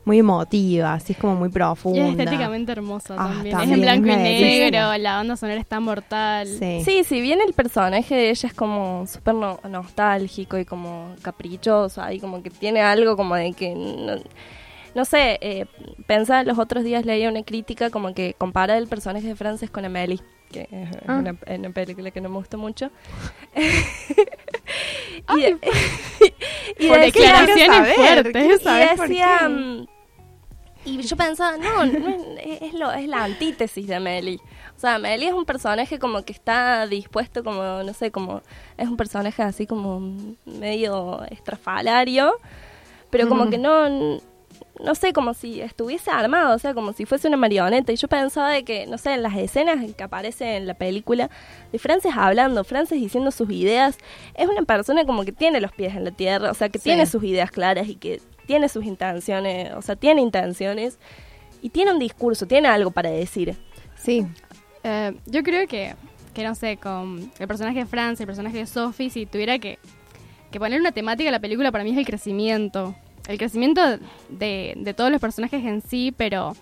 [0.05, 2.03] muy emotiva, así es como muy Y profunda.
[2.05, 3.57] es estéticamente hermosa Ah, también.
[3.57, 6.47] también, Es en blanco y negro, la banda sonora está mortal.
[6.47, 6.81] Sí.
[6.85, 12.03] Sí, si bien el personaje de ella es como súper no- nostálgico y como caprichoso,
[12.03, 13.73] ahí como que tiene algo como de que...
[13.73, 14.13] No,
[14.95, 15.65] no sé, eh,
[16.07, 19.85] pensaba los otros días leía una crítica como que compara el personaje de Frances con
[19.85, 20.19] Amelie,
[20.51, 21.17] que es Ah.
[21.19, 22.89] una, una película que no me gusta mucho.
[25.37, 25.45] y,
[26.85, 27.45] y Por decía-
[27.95, 28.45] fuertes.
[28.45, 29.49] y decía,
[30.85, 32.09] y yo pensaba, no, no
[32.41, 34.39] es, lo, es la antítesis de Amelie.
[34.75, 38.41] O sea, Amelie es un personaje como que está dispuesto como, no sé, como
[38.77, 39.99] es un personaje así como
[40.45, 42.33] medio estrafalario,
[43.09, 44.19] pero como que no,
[44.83, 47.91] no sé, como si estuviese armado, o sea, como si fuese una marioneta.
[47.91, 51.29] Y yo pensaba de que, no sé, en las escenas que aparece en la película,
[51.71, 53.97] de Frances hablando, Frances diciendo sus ideas,
[54.35, 56.85] es una persona como que tiene los pies en la tierra, o sea, que Sí.
[56.85, 60.97] tiene sus ideas claras y que tiene sus intenciones, o sea, tiene intenciones
[61.61, 63.55] y tiene un discurso, tiene algo para decir.
[63.95, 64.25] Sí,
[64.83, 65.93] Eh, yo creo que,
[66.33, 69.77] que, no sé, con el personaje de Francia, el personaje de Sophie, si tuviera que,
[70.51, 72.95] que poner una temática a la película, para mí es el crecimiento.
[73.29, 73.81] El crecimiento
[74.29, 76.55] de, de todos los personajes en sí, pero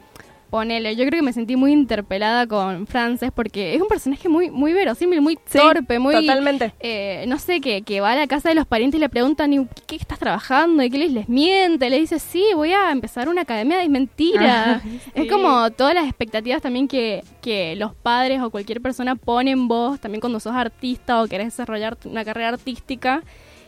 [0.49, 4.49] ponele, yo creo que me sentí muy interpelada con Frances porque es un personaje muy
[4.49, 6.13] muy verosímil, muy Sí, torpe, muy...
[6.15, 6.73] Totalmente.
[6.79, 9.51] eh, no sé, que, que va a la casa de los parientes y le preguntan,
[9.53, 10.83] ¿y qué estás trabajando?
[10.83, 11.89] ¿Y qué les, les miente?
[11.89, 14.81] Le dice, sí, voy a empezar una academia, es mentira.
[15.13, 19.67] Es como todas las expectativas también que, que los padres o cualquier persona pone en
[19.67, 23.21] vos, también cuando sos artista o querés desarrollar una carrera artística.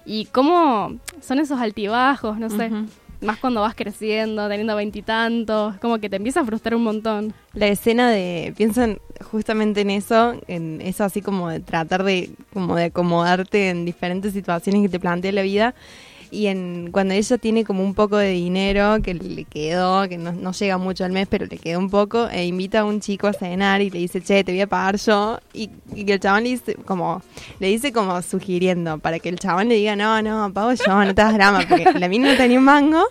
[0.10, 2.72] Y cómo son esos altibajos, no sé.
[3.22, 7.32] Más cuando vas creciendo, teniendo veintitantos, como que te empieza a frustrar un montón.
[7.54, 8.98] La escena de, piensan
[9.30, 14.34] justamente en eso, en eso así como de tratar de, como de acomodarte en diferentes
[14.34, 15.76] situaciones que te plantea la vida.
[16.32, 20.32] Y en cuando ella tiene como un poco de dinero que le quedó, que no,
[20.32, 23.28] no llega mucho al mes, pero le quedó un poco, e invita a un chico
[23.28, 25.40] a cenar y le dice, che, te voy a pagar yo.
[25.54, 27.22] Y, y el chabón le dice como,
[27.60, 31.16] le dice como sugiriendo, para que el chabón le diga, no, no, pago yo, no
[31.16, 33.04] te das drama, porque la mina no tenía un mango.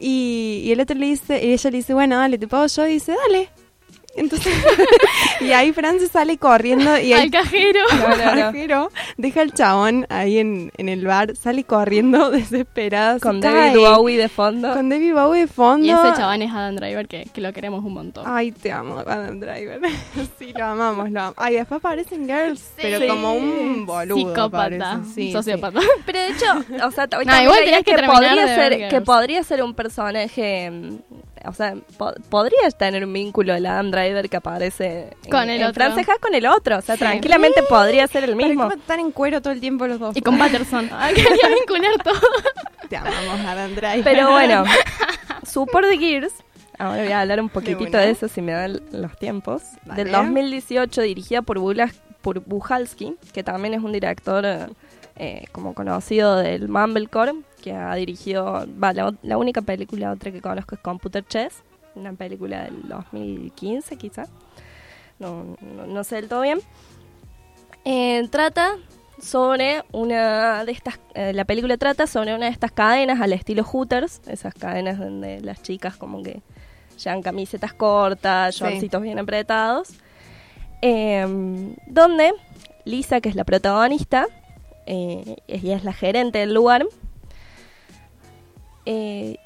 [0.00, 2.86] Y, y el otro le dice, y ella le dice, bueno, dale, te pago yo,
[2.86, 3.63] y dice, dale.
[4.16, 4.54] Entonces,
[5.40, 7.80] y ahí Francis sale corriendo y Al el cajero.
[8.16, 13.18] cajero deja al chabón ahí en, en el bar, sale corriendo desesperada.
[13.18, 13.78] Con David.
[13.78, 14.72] Bowie de fondo.
[14.72, 15.86] Con David Bowie de fondo.
[15.86, 18.24] Y ese chabón es Adam Driver, que, que lo queremos un montón.
[18.26, 19.80] Ay, te amo, Adam Driver.
[20.38, 21.34] sí, lo amamos, lo amamos.
[21.38, 23.06] Ay, después aparecen Girls, pero Sí.
[23.08, 24.16] como un boludo.
[24.16, 25.00] Psicópata.
[25.14, 25.80] Sí, sociópata.
[26.06, 27.08] Pero de hecho, o sea,
[27.42, 30.98] igual que que, podría ser que podría ser un personaje, mm,
[31.46, 35.60] o sea, po- podría tener un vínculo el Adam Driver que aparece en- Con el
[35.60, 35.84] en otro.
[35.84, 37.00] Ha con el otro, o sea, Sí.
[37.00, 38.70] tranquilamente podría ser el mismo.
[38.70, 40.16] están en cuero todo el tiempo los dos.
[40.16, 40.88] Y con Patterson.
[40.92, 42.14] Ay, quería vincular todo.
[42.88, 44.04] Te amamos, Adam Driver.
[44.04, 44.64] Pero bueno,
[45.46, 46.32] Support the Gears.
[46.78, 49.62] Ahora voy a hablar un poquitito de eso si me dan los tiempos.
[49.84, 50.02] Dale.
[50.04, 54.66] Del 2018, dirigida por, Bulas, por Bujalski, que también es un director eh,
[55.16, 57.32] eh, como conocido del Mumblecore,
[57.64, 61.62] que ha dirigido, va, la, la única película otra que conozco es Computer Chess,
[61.94, 64.26] una película del 2015 quizá.
[65.18, 66.60] No, no, no sé del todo bien.
[67.86, 68.76] Eh, trata
[69.18, 73.64] sobre una de estas, eh, la película trata sobre una de estas cadenas al estilo
[73.64, 76.42] Hooters, esas cadenas donde las chicas como que
[77.02, 79.94] llevan camisetas cortas, shortcitos bien apretados.
[80.82, 82.34] Em, donde
[82.84, 84.26] Lisa, que es la protagonista,
[84.84, 86.84] eh, ella es la gerente del lugar,
[88.86, 89.36] eh,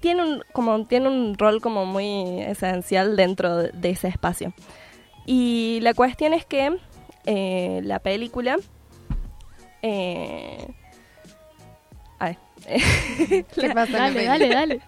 [0.00, 4.52] tiene un, como, tiene un rol como muy esencial dentro de, de ese espacio.
[5.24, 6.76] Y la cuestión es que
[7.24, 8.56] eh, la película...
[9.82, 10.66] Eh,
[12.18, 12.36] ay.
[13.54, 14.80] ¿Qué pasa Dale, dale, dale.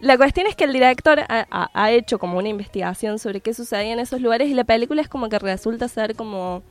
[0.00, 3.54] La cuestión es que el director ha, ha- ha hecho como una investigación sobre qué
[3.54, 6.62] sucedía en esos lugares y la película es como que resulta ser como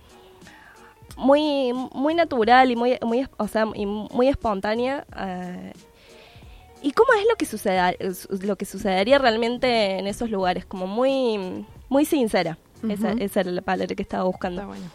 [1.15, 5.71] muy muy natural y muy muy o sea y muy espontánea eh,
[6.83, 7.93] y cómo es lo que suceda
[8.29, 13.61] lo que sucedería realmente en esos lugares como muy muy sincera esa, esa era la
[13.61, 14.85] palabra que estaba buscando Está bueno.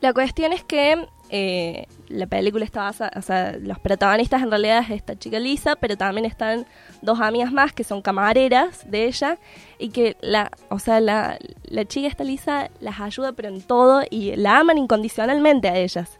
[0.00, 4.80] la cuestión es que eh, la película está basada, o sea, los protagonistas en realidad
[4.80, 6.66] es esta chica Lisa, pero también están
[7.02, 9.38] dos amigas más que son camareras de ella
[9.78, 14.02] y que la, o sea, la, la chica esta Lisa las ayuda pero en todo
[14.10, 16.18] y la aman incondicionalmente a ellas.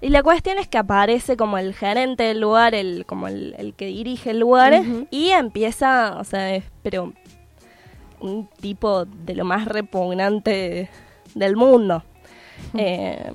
[0.00, 3.74] Y la cuestión es que aparece como el gerente del lugar, el, como el, el
[3.74, 4.74] que dirige el lugar,
[5.10, 7.12] y empieza, o sea, es- pero
[8.20, 10.88] un tipo de lo más repugnante
[11.34, 12.02] del mundo.
[12.74, 13.32] Eh,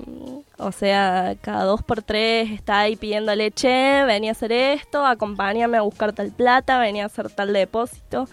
[0.58, 5.78] o sea, cada dos por tres está ahí pidiéndole, che, venía a hacer esto, acompáñame
[5.78, 8.28] a buscar tal plata, venía a hacer tal depósito.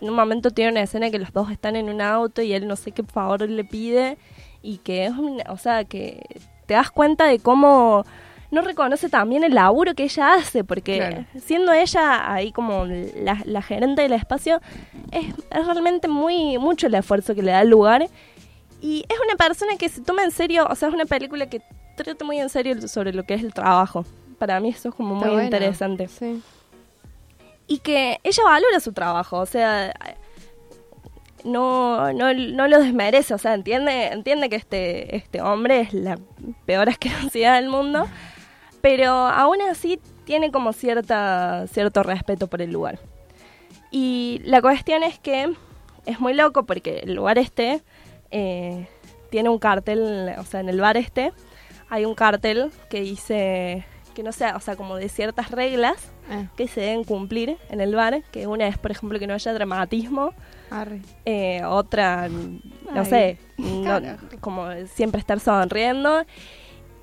[0.00, 2.66] En un momento tiene una escena que los dos están en un auto y él
[2.66, 4.18] no sé qué favor le pide
[4.62, 6.20] y que es, una- o sea, que
[6.66, 8.04] te das cuenta de cómo
[8.50, 11.24] no reconoce también el laburo que ella hace, porque Claro.
[11.44, 14.60] siendo ella ahí como la, la gerente del espacio,
[15.10, 18.06] es, es realmente muy mucho el esfuerzo que le da al lugar
[18.80, 21.62] y es una persona que se toma en serio, o sea, es una película que
[21.96, 24.04] trata muy en serio sobre lo que es el trabajo.
[24.38, 26.06] Para mí eso es como Está muy interesante.
[26.08, 26.42] Sí.
[27.66, 29.94] Y que ella valora su trabajo, o sea,
[31.44, 36.18] no, no, no lo desmerece, o sea, entiende, entiende que este, este hombre es la
[36.66, 38.06] peor asquerosidad del mundo,
[38.80, 42.98] pero aún así tiene como cierta, cierto respeto por el lugar.
[43.90, 45.54] Y la cuestión es que
[46.06, 47.82] es muy loco porque el lugar este
[48.30, 48.88] eh,
[49.30, 51.32] tiene un cartel, o sea, en el bar este
[51.90, 55.96] hay un cartel que dice que no sea, o sea, como de ciertas reglas
[56.30, 59.34] Eh, que se deben cumplir en el bar, que una es, por ejemplo, que no
[59.34, 60.32] haya dramatismo,
[61.26, 62.60] eh, otra, no
[62.94, 64.00] Ay, sé, no-
[64.40, 66.24] como siempre estar sonriendo.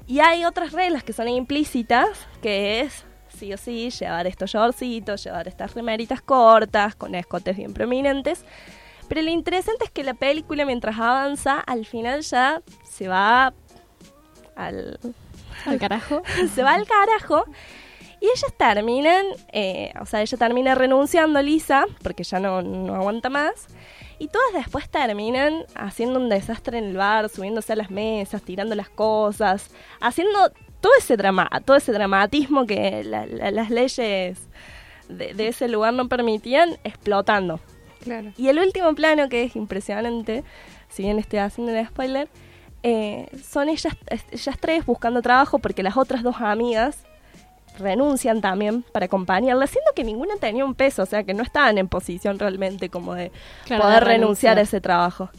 [0.08, 2.10] Y hay otras reglas que son implícitas,
[2.42, 3.06] que es,
[3.38, 8.44] sí o sí, llevar estos shortcitos, llevar estas remeritas cortas, con escotes bien prominentes.
[9.08, 13.54] Pero lo interesante es que la película, mientras avanza, al final ya se va
[14.56, 15.00] al,
[15.66, 16.22] Al carajo.
[16.56, 17.46] se va al carajo.
[18.20, 23.30] Y ellas terminan, eh, o sea, ella termina renunciando, Lisa, porque ya no, no aguanta
[23.30, 23.68] más.
[24.20, 28.76] Y todas después terminan haciendo un desastre en el bar, subiéndose a las mesas, tirando
[28.76, 34.40] las cosas, haciendo todo ese drama, todo ese dramatismo que la- la- las leyes
[35.10, 37.60] de, de ese lugar no permitían, explotando.
[38.04, 38.32] Claro.
[38.38, 40.44] Y el último plano, que es impresionante,
[40.90, 42.30] si bien estoy haciendo un spoiler,
[42.84, 43.96] eh, son ellas,
[44.32, 47.04] ellas tres buscando trabajo porque las otras dos amigas
[47.78, 51.78] renuncian también para acompañarla, siendo que ninguna tenía un peso, o sea que no estaban
[51.78, 53.32] en posición realmente como de
[53.66, 55.30] Claro, poder de renunciar a ese trabajo.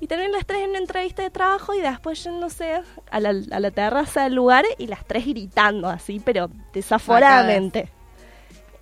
[0.00, 3.60] Y terminan las tres en una entrevista de trabajo y después yéndose a la, a
[3.60, 7.88] la terraza del lugar y las tres gritando así, pero desaforadamente.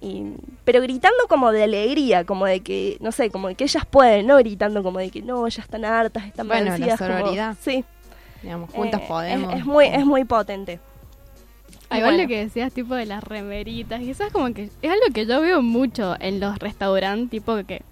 [0.04, 0.34] Y,
[0.64, 4.26] pero gritando como de alegría, como de que, no sé, como de que ellas pueden,
[4.26, 7.56] no gritando como de que no, ya están hartas, están Bueno, la vencidas, como- sororidad.
[7.60, 7.84] sí,
[8.42, 9.52] Digamos, juntas eh, podemos.
[9.54, 10.80] Es, es muy, es muy potente.
[11.88, 12.22] Ah, Y Igual bueno.
[12.24, 15.24] lo que decías, tipo de las remeritas, y eso es como que es algo que
[15.26, 17.82] yo veo mucho en los restaurantes, tipo que,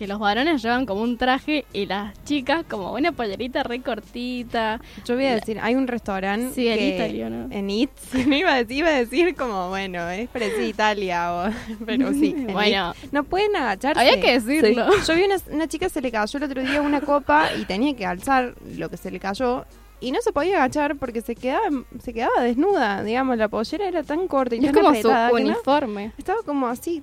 [0.00, 4.80] que los varones llevan como un traje y las chicas como una pollerita re cortita.
[5.04, 7.54] Yo voy a decir, hay un restaurante Sí, en Italia, ¿no?
[7.54, 11.34] En Itz, me iba a decir, iba a decir como, bueno, es parecido a Italia,
[11.34, 11.50] o,
[11.84, 12.34] pero sí.
[12.34, 12.94] en Bueno.
[13.12, 14.00] No pueden agacharse.
[14.00, 14.86] Había que decirlo.
[15.06, 17.94] Yo vi una, una chica se le cayó el otro día una copa y tenía
[17.94, 19.66] que alzar lo que se le cayó
[20.00, 21.64] y no se podía agachar porque se quedaba
[22.02, 25.08] se quedaba desnuda, digamos, la pollera era tan corta y Y es tan como su
[25.10, 26.12] no- uniforme.
[26.18, 27.02] estaba como así,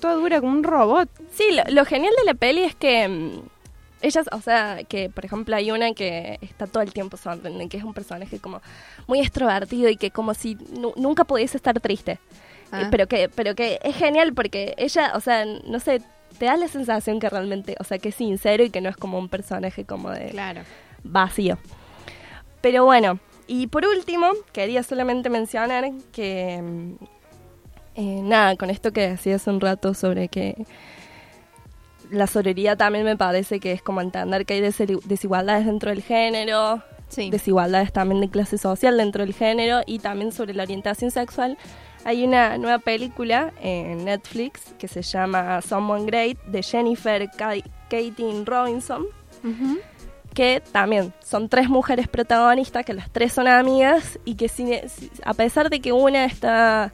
[0.00, 1.08] toda dura como un robot.
[1.32, 3.40] Sí, lo, lo genial de la peli es que mm,
[4.02, 7.76] ellas, o sea, que por ejemplo hay una que está todo el tiempo sonriendo, que
[7.78, 8.60] es un personaje como
[9.06, 12.18] muy extrovertido y que como si nu- nunca pudiese estar triste.
[12.70, 12.82] Ah.
[12.82, 16.02] Eh, pero que pero que es genial porque ella, o sea, no sé,
[16.38, 18.96] te da la sensación que realmente, o sea, que es sincero y que no es
[18.96, 20.60] como un personaje como de Claro.
[21.02, 21.56] vacío.
[22.68, 27.04] Pero bueno, y por último, quería solamente mencionar que mm,
[28.00, 30.54] Eh, nada, con esto que decía hace un rato sobre que
[32.10, 36.02] la sororidad también me parece que es como entender que hay desi- desigualdades dentro del
[36.02, 37.30] género, Sí.
[37.30, 41.56] desigualdades también de clase social dentro del género y también sobre la orientación sexual.
[42.04, 47.54] Hay una nueva película en Netflix que se llama Someone Great de Jennifer Ka-
[47.88, 49.06] Katie Robinson,
[49.42, 49.78] Ujú.
[50.38, 54.48] Que también son tres mujeres protagonistas, que las tres son amigas y que
[55.24, 56.92] a pesar de que una está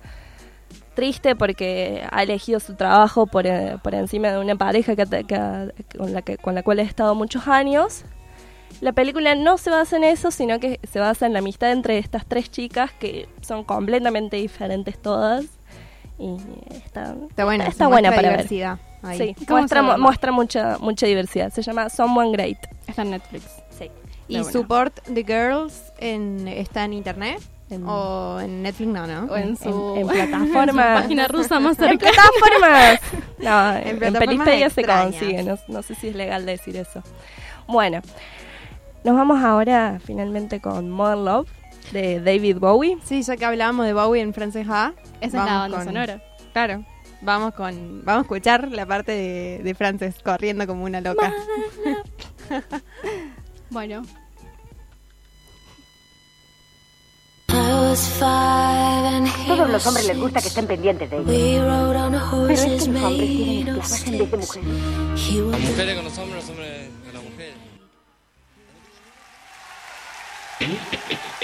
[0.94, 6.14] triste porque ha elegido su trabajo por, eh, por encima de una pareja que- con,
[6.14, 8.06] la que, con la cual ha estado muchos años,
[8.80, 11.98] la película no se basa en eso, sino que se basa en la amistad entre
[11.98, 15.44] estas tres chicas que son completamente diferentes todas.
[16.18, 16.36] Y
[16.72, 18.30] está, Está bueno, está buena para ver.
[18.32, 19.18] diversidad ahí.
[19.36, 21.52] Sí, ¿Cómo muestra, muestra mucha, mucha diversidad.
[21.52, 22.58] Se llama Someone Great.
[22.86, 23.44] Está en Netflix.
[23.76, 23.90] Sí.
[24.28, 24.52] ¿Y buena.
[24.52, 27.40] Support the Girls en, está en internet?
[27.70, 28.88] En- ¿O en Netflix?
[28.92, 29.24] No, ¿no?
[29.32, 31.02] O en su, en, en plataformas.
[31.02, 32.12] página rusa más en cercana.
[32.12, 33.00] plataformas.
[33.38, 35.42] No, en, En en plataformas se consigue.
[35.42, 37.02] No, no sé si es legal decir eso.
[37.66, 38.00] Bueno,
[39.02, 41.48] nos vamos ahora finalmente con Modern Love
[41.92, 42.98] de David Bowie.
[43.04, 44.92] Sí, ya que hablábamos de Bowie en Frances Ha.
[45.20, 46.22] Esa es la banda con- sonora.
[46.52, 46.84] Claro.
[47.22, 51.32] Vamos con vamos a escuchar la parte de, de Frances corriendo como una loca.
[53.70, 54.02] Bueno,
[59.46, 61.24] Todos los hombres les gusta que estén pendientes de ellos.
[61.26, 64.68] Pero es que los hombres quieren esclavas en vez de mujeres.
[65.50, 67.54] Las mujeres con los hombres, los hombres con las mujeres.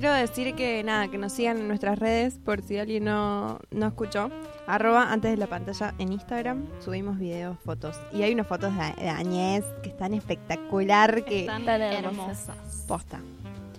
[0.00, 3.88] quiero decir que nada, que nos sigan en nuestras redes por si alguien no, no
[3.88, 4.30] escuchó.
[4.68, 6.68] Arroba antes de la pantalla en Instagram.
[6.78, 7.96] Subimos videos, fotos.
[8.12, 11.24] Y hay unas fotos de, de Añez que están espectacular.
[11.24, 12.48] Que Están Tan hermosas.
[12.48, 12.84] hermosas.
[12.86, 13.20] posta.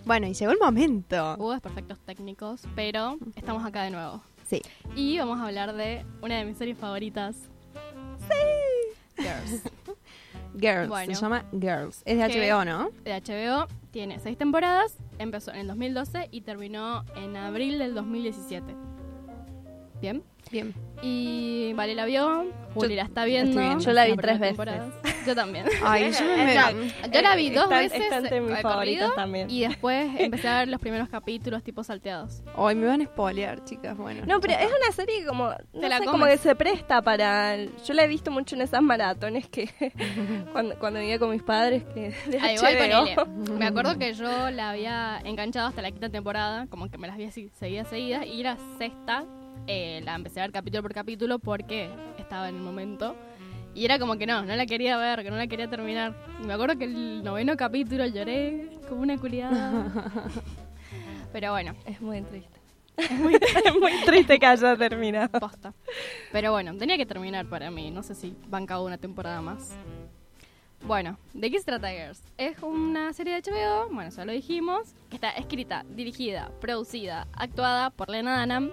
[0.04, 1.36] Bueno, y llegó el momento.
[1.40, 4.22] Hubo desperfectos técnicos, pero estamos acá de nuevo.
[4.46, 4.62] Sí.
[4.98, 7.38] Y vamos a hablar de una de mis series favoritas.
[8.28, 9.24] Sí.
[9.24, 9.62] Girls.
[10.58, 10.90] Girls.
[10.90, 11.14] Bueno.
[11.14, 12.02] Se llama Girls.
[12.06, 12.90] Es de HBO, ¿no?
[13.04, 13.68] De HBO.
[13.92, 14.98] Tiene seis temporadas.
[15.18, 18.76] Empezó en el 2012 y terminó en abril del 2017.
[20.02, 20.24] Bien.
[20.52, 20.74] Bien.
[21.02, 22.46] Y Vale la vio.
[22.74, 23.58] Juli la está viendo.
[23.60, 23.80] viendo.
[23.84, 24.58] Yo la vi tres veces.
[24.58, 24.90] temporada.
[25.26, 25.66] Yo también.
[25.84, 27.12] Ay, yo me...
[27.12, 29.50] Yo la vi dos Están- veces están mis favoritas corrido, también.
[29.50, 32.42] y después empecé a ver los primeros capítulos tipo salteados.
[32.58, 33.96] Ay, me van a spoilear, chicas.
[33.98, 34.24] Bueno.
[34.26, 37.02] No, pero es una serie que como, no Te la sé, como que se presta
[37.02, 37.56] para...
[37.58, 39.70] Yo la he visto mucho en esas maratones que
[40.52, 43.18] cuando, cuando vivía con mis padres que de Ah, igual.
[43.58, 47.18] Me acuerdo que yo la había enganchado hasta la quinta temporada, como que me las
[47.18, 49.26] vi así seguidas, seguidas, y la sexta
[49.72, 53.16] eh, la empecé a ver capítulo por capítulo porque estaba en el momento.
[53.76, 56.16] Y era como que no, no la quería ver, que no la quería terminar.
[56.42, 59.92] Y me acuerdo que el noveno capítulo lloré como una culiada.
[61.32, 62.60] Pero bueno, Es muy triste.
[62.98, 65.40] Es muy, triste que haya terminado.
[65.40, 65.74] posta.
[66.32, 67.92] Pero bueno, tenía que terminar para mí.
[67.92, 69.76] No sé si van cada una temporada más.
[70.84, 72.24] Bueno, ¿de qué se trata Girls?
[72.38, 77.90] Es una serie de HBO, bueno, ya lo dijimos, que está escrita, dirigida, producida, actuada
[77.90, 78.72] por Lena Dunham.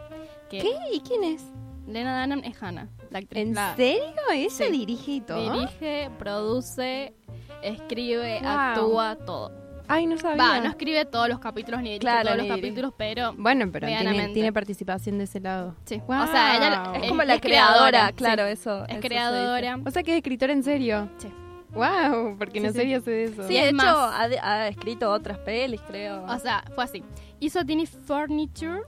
[0.51, 0.73] Que ¿Qué?
[0.93, 1.43] ¿Y quién es?
[1.89, 3.43] Lena Dunham es Hannah, la actriz.
[3.43, 4.03] ¿En la- serio?
[4.33, 4.65] ¿Ella Sí.
[4.71, 5.53] dirige y todo?
[5.53, 7.15] Dirige, produce,
[7.63, 8.49] escribe, Wow.
[8.51, 9.53] actúa, todo.
[9.89, 10.43] Ay, no sabía.
[10.43, 12.69] Va, no escribe todos los capítulos ni dirige Claro, todos ni los dirige.
[12.69, 15.77] capítulos, pero Bueno, pero tiene, tiene participación de ese lado.
[15.85, 16.03] sí.
[16.09, 16.23] Wow.
[16.25, 18.85] O sea, ella Es es como la es creadora, claro, eso.
[18.87, 19.79] Es eso creadora.
[19.87, 21.09] O sea que es escritora en serio.
[21.19, 21.29] Sí.
[21.77, 22.79] Wow, porque Sí, en sí.
[22.79, 23.43] serio hace eso.
[23.47, 26.25] Sí, de es hecho, más- ha, de- ha escrito otras pelis, creo.
[26.25, 27.05] O sea, fue así.
[27.39, 28.81] Hizo Tiny Furniture,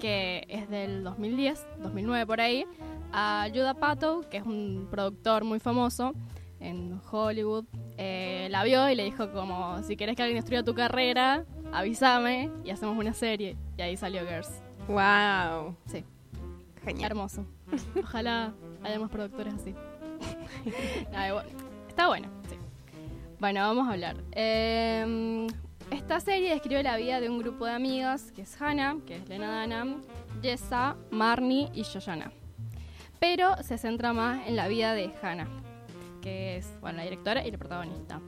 [0.00, 2.64] que es del 2010, 2009 por ahí,
[3.12, 6.12] a Judah Pato, que es un productor muy famoso
[6.60, 7.64] en Hollywood.
[7.98, 12.50] Eh, la vio y le dijo como, si querés que alguien destruya tu carrera, avísame
[12.64, 13.56] y hacemos una serie.
[13.76, 14.50] Y ahí salió Girls.
[14.86, 15.74] Wow.
[15.86, 16.04] Sí,
[16.84, 17.10] Genial.
[17.10, 17.44] hermoso.
[18.00, 18.52] Ojalá
[18.84, 19.74] haya más productores así.
[21.12, 21.46] No, igual-
[22.00, 22.56] está bueno, sí.
[23.40, 24.16] Bueno, vamos a hablar.
[24.32, 25.46] Eh,
[25.90, 29.28] esta serie describe la vida de un grupo de amigas, que es Hannah, que es
[29.28, 30.00] Lena Dunham,
[30.40, 32.32] Jessa, Marnie y Shoshana.
[33.18, 35.46] Pero se centra más en la vida de Hannah,
[36.22, 38.18] que es bueno, la directora y la protagonista.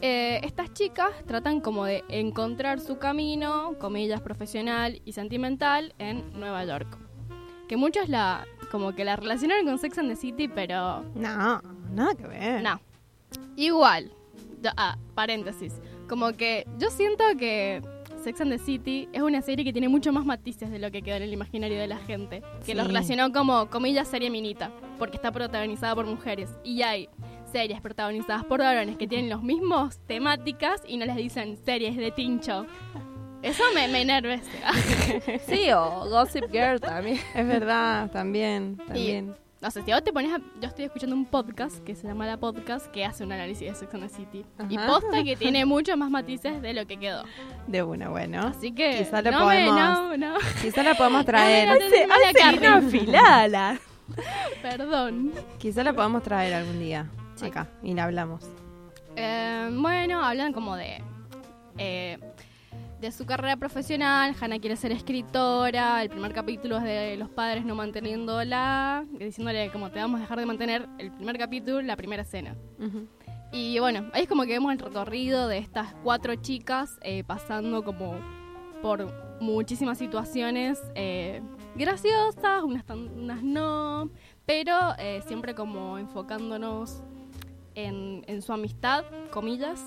[0.00, 6.64] Eh, estas chicas tratan como de encontrar su camino, comillas, profesional y sentimental en Nueva
[6.64, 6.88] York.
[7.68, 12.14] Que muchos la como que la relacionaron con Sex and the City, pero No, nada
[12.16, 12.62] que ver.
[12.64, 12.80] no.
[13.56, 14.12] Igual.
[14.76, 15.74] Ah, paréntesis.
[16.08, 17.82] Como que yo siento que
[18.22, 21.02] Sex and the City es una serie que tiene mucho más matices de lo que
[21.02, 22.42] queda en el imaginario de la gente.
[22.64, 22.88] Que lo Sí.
[22.88, 24.70] relacionó como, comillas, serie minita.
[24.98, 26.50] Porque está protagonizada por mujeres.
[26.64, 27.08] Y hay
[27.52, 32.10] series protagonizadas por varones que tienen los mismos temáticas y no les dicen series de
[32.10, 32.66] tincho.
[33.42, 34.50] Eso me, me enervece.
[35.46, 37.20] Sí, o Gossip Girl también.
[37.34, 39.34] Es verdad, también, también.
[39.66, 40.38] No sé, si vos te pones a...
[40.60, 43.74] Yo estoy escuchando un podcast que se llama La Podcast que hace un análisis de
[43.74, 44.44] Sex and the City.
[44.68, 47.24] Y posta que tiene muchos más matices de lo que quedó.
[47.66, 48.42] De una, bueno.
[48.46, 48.98] Así que...
[48.98, 50.38] Quizá lo no podemos- Me, no, no.
[50.62, 51.66] Quizá la podemos traer.
[51.68, 52.66] No, no, no, no, la carne.
[52.68, 53.78] afilada.
[54.62, 55.32] Perdón.
[55.58, 57.06] Quizá la podemos traer algún día.
[57.34, 57.46] Sí.
[57.46, 57.66] Acá.
[57.82, 58.44] Y la hablamos.
[59.16, 61.02] Eh, bueno, hablan como de...
[61.76, 62.18] eh,
[63.12, 67.74] su carrera profesional, Hannah quiere ser escritora, el primer capítulo es de los padres no
[67.74, 72.56] manteniéndola, diciéndole como te vamos a dejar de mantener el primer capítulo, la primera escena.
[73.52, 77.84] Y bueno, ahí es como que vemos el recorrido de estas cuatro chicas eh, pasando
[77.84, 78.16] como
[78.82, 81.40] por muchísimas situaciones eh,
[81.74, 84.10] graciosas, unas, tan- unas no,
[84.44, 87.02] pero eh, siempre como enfocándonos
[87.74, 89.80] en, en su amistad, comillas.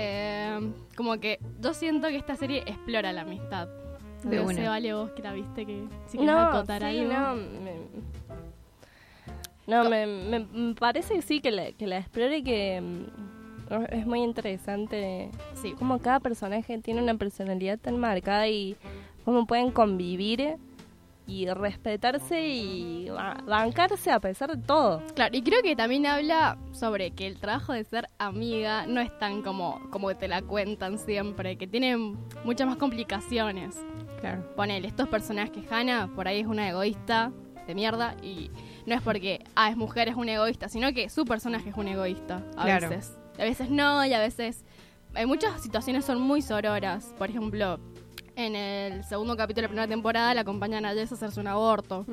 [0.00, 3.68] Eh, como que yo siento que esta serie explora la amistad.
[4.24, 7.12] De no sé, vale vos que la viste, que si querés No, acotar sí, algo.
[7.12, 7.74] no, me,
[9.66, 13.84] no, me, me- me parece que sí, que la, que la explore y que mm,
[13.90, 15.72] es muy interesante Sí.
[15.78, 18.76] cómo cada personaje tiene una personalidad tan marcada y
[19.24, 20.56] cómo pueden convivir
[21.30, 25.00] y respetarse y ba- bancarse a pesar de todo.
[25.14, 29.16] Claro, y creo que también habla sobre que el trabajo de ser amiga no es
[29.18, 31.96] tan como, como te la cuentan siempre, que tiene
[32.44, 33.76] muchas más complicaciones.
[34.20, 34.44] Claro.
[34.56, 37.32] Ponele, estos personajes, Hannah, por ahí es una egoísta
[37.66, 38.50] de mierda y
[38.86, 41.86] no es porque, ah, es mujer, es una egoísta, sino que su personaje es un
[41.88, 42.88] egoísta a Claro.
[42.88, 43.16] veces.
[43.38, 44.64] A veces no y a veces...
[45.16, 47.12] En muchas situaciones son muy sororas.
[47.18, 47.80] Por ejemplo,
[48.46, 51.46] en el segundo capítulo de la primera temporada la acompañan a Jess a hacerse un
[51.46, 52.04] aborto.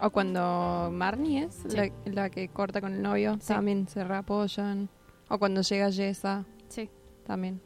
[0.00, 1.76] O cuando Marnie es Sí.
[1.76, 4.88] la, la que corta con el novio, también se reapoyan.
[5.28, 6.88] O cuando llega Jessa, Sí.
[7.26, 7.60] también.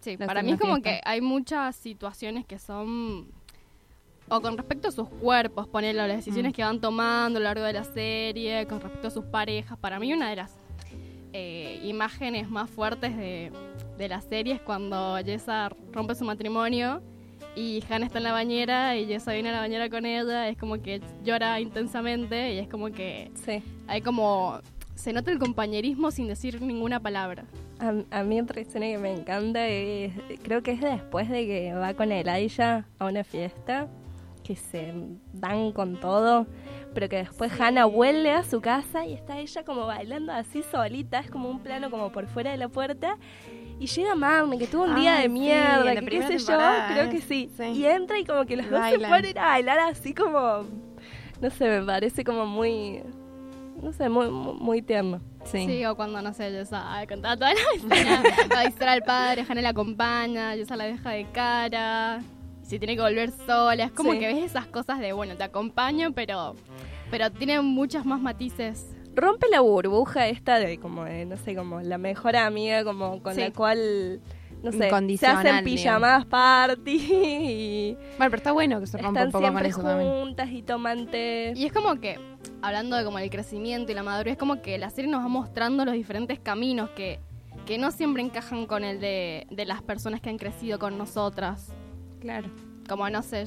[0.00, 0.90] Sí, para mí es como fiesta.
[0.90, 3.28] que hay muchas situaciones que son
[4.32, 6.54] o con respecto a sus cuerpos, ponerlo, las decisiones Mm.
[6.54, 9.76] que van tomando a lo largo de la serie, con respecto a sus parejas.
[9.78, 10.56] Para mí una de las
[11.32, 13.52] eh, imágenes más fuertes de,
[13.98, 17.02] de la serie es cuando Jessa rompe su matrimonio
[17.56, 20.56] y Hannah está en la bañera y Jessa viene a la bañera con ella, es
[20.56, 23.62] como que llora intensamente y es como que Sí.
[23.86, 24.60] hay como...
[24.94, 27.44] Se nota el compañerismo sin decir ninguna palabra.
[27.78, 31.72] A, a mí otra escena que me encanta es, creo que es después de que
[31.72, 33.88] va con Elijah a una fiesta,
[34.44, 34.92] que se
[35.32, 36.46] dan con todo,
[36.92, 41.20] pero que después Hannah vuelve a su casa y está ella como bailando así solita,
[41.20, 43.16] es como un plano como por fuera de la puerta.
[43.80, 46.38] Y llega Marnie, que tuvo un día Ay, de sí, mierda, la que qué sé
[46.38, 46.58] yo,
[46.92, 47.08] creo ¿eh?
[47.10, 47.50] que sí.
[47.56, 47.64] Sí.
[47.64, 50.64] Y entra y como que los dos se ponen a bailar así como,
[51.40, 53.02] no sé, me parece como muy,
[53.82, 55.20] no sé, muy, muy, muy tierno.
[55.46, 55.64] Sí.
[55.66, 57.60] Sí, o cuando, no sé, Yesa ah, contaba toda la
[57.96, 58.22] escena,
[58.54, 62.20] va a visitar al padre, Hannah la acompaña, Yesa la deja de cara,
[62.62, 63.84] y se tiene que volver sola.
[63.84, 64.18] Es como Sí.
[64.18, 66.54] que ves esas cosas de, bueno, te acompaño, pero,
[67.10, 68.94] pero tiene muchos más matices.
[69.20, 73.34] Rompe la burbuja esta de como de, no sé, como la mejor amiga, como con
[73.34, 73.40] Sí.
[73.40, 74.20] la cual,
[74.62, 79.30] no sé, se hacen pijamadas party y Bueno, pero está bueno que se rompa un
[79.32, 80.10] poco con eso también.
[80.10, 81.52] juntas y toman té.
[81.56, 82.18] Y es como que,
[82.62, 85.28] hablando de como el crecimiento y la madurez, es como que la serie nos va
[85.28, 87.20] mostrando los diferentes caminos que,
[87.66, 91.72] que no siempre encajan con el de, de las personas que han crecido con nosotras.
[92.20, 92.50] Claro.
[92.88, 93.44] como no sé,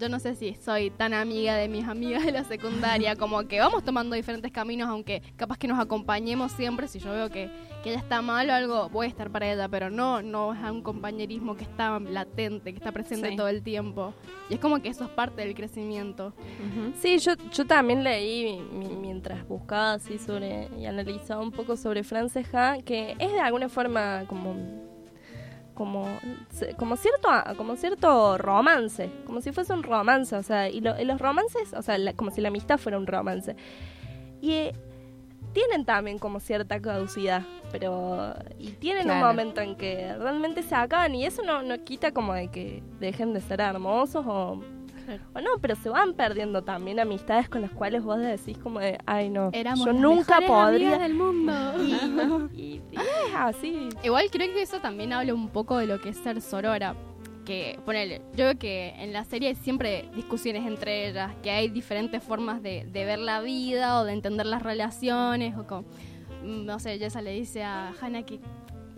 [0.00, 3.60] yo no sé si soy tan amiga de mis amigas de la secundaria, como que
[3.60, 7.50] vamos tomando diferentes caminos, aunque capaz que nos acompañemos siempre, si yo veo que,
[7.82, 10.60] que ella está mal o algo, voy a estar para ella, pero no, no es
[10.70, 13.36] un compañerismo que está latente, que está presente Sí.
[13.36, 14.14] todo el tiempo.
[14.48, 16.32] Y es como que eso es parte del crecimiento.
[17.00, 22.02] Sí, yo, yo también leí mi- mientras buscaba así sobre y analizaba un poco sobre
[22.04, 24.54] Franceja que es de alguna forma como
[25.80, 26.06] como
[26.76, 31.06] como cierto como cierto romance, como si fuese un romance, o sea, y, lo- y
[31.06, 33.56] los romances, o sea, la- como si la amistad fuera un romance.
[34.42, 34.74] Y eh,
[35.54, 41.14] tienen también como cierta caducidad, pero y tienen un momento en que realmente se acaban
[41.14, 44.60] y eso no, no quita como de que dejen de ser hermosos o
[45.34, 48.98] o no, pero se van perdiendo también amistades con las cuales vos decís como de,
[49.06, 50.98] ay no, Éramos yo las nunca podría.
[50.98, 51.52] del mundo.
[52.54, 53.88] Y, y- y es así.
[54.02, 56.94] Igual creo que eso también habla un poco de lo que es ser sorora.
[57.44, 61.68] Que, ponele, yo veo que en la serie hay siempre discusiones entre ellas, que hay
[61.68, 65.56] diferentes formas de, de ver la vida o de entender las relaciones.
[65.56, 65.84] O con,
[66.44, 68.40] mm, no sé, Jessa le dice a Hannah que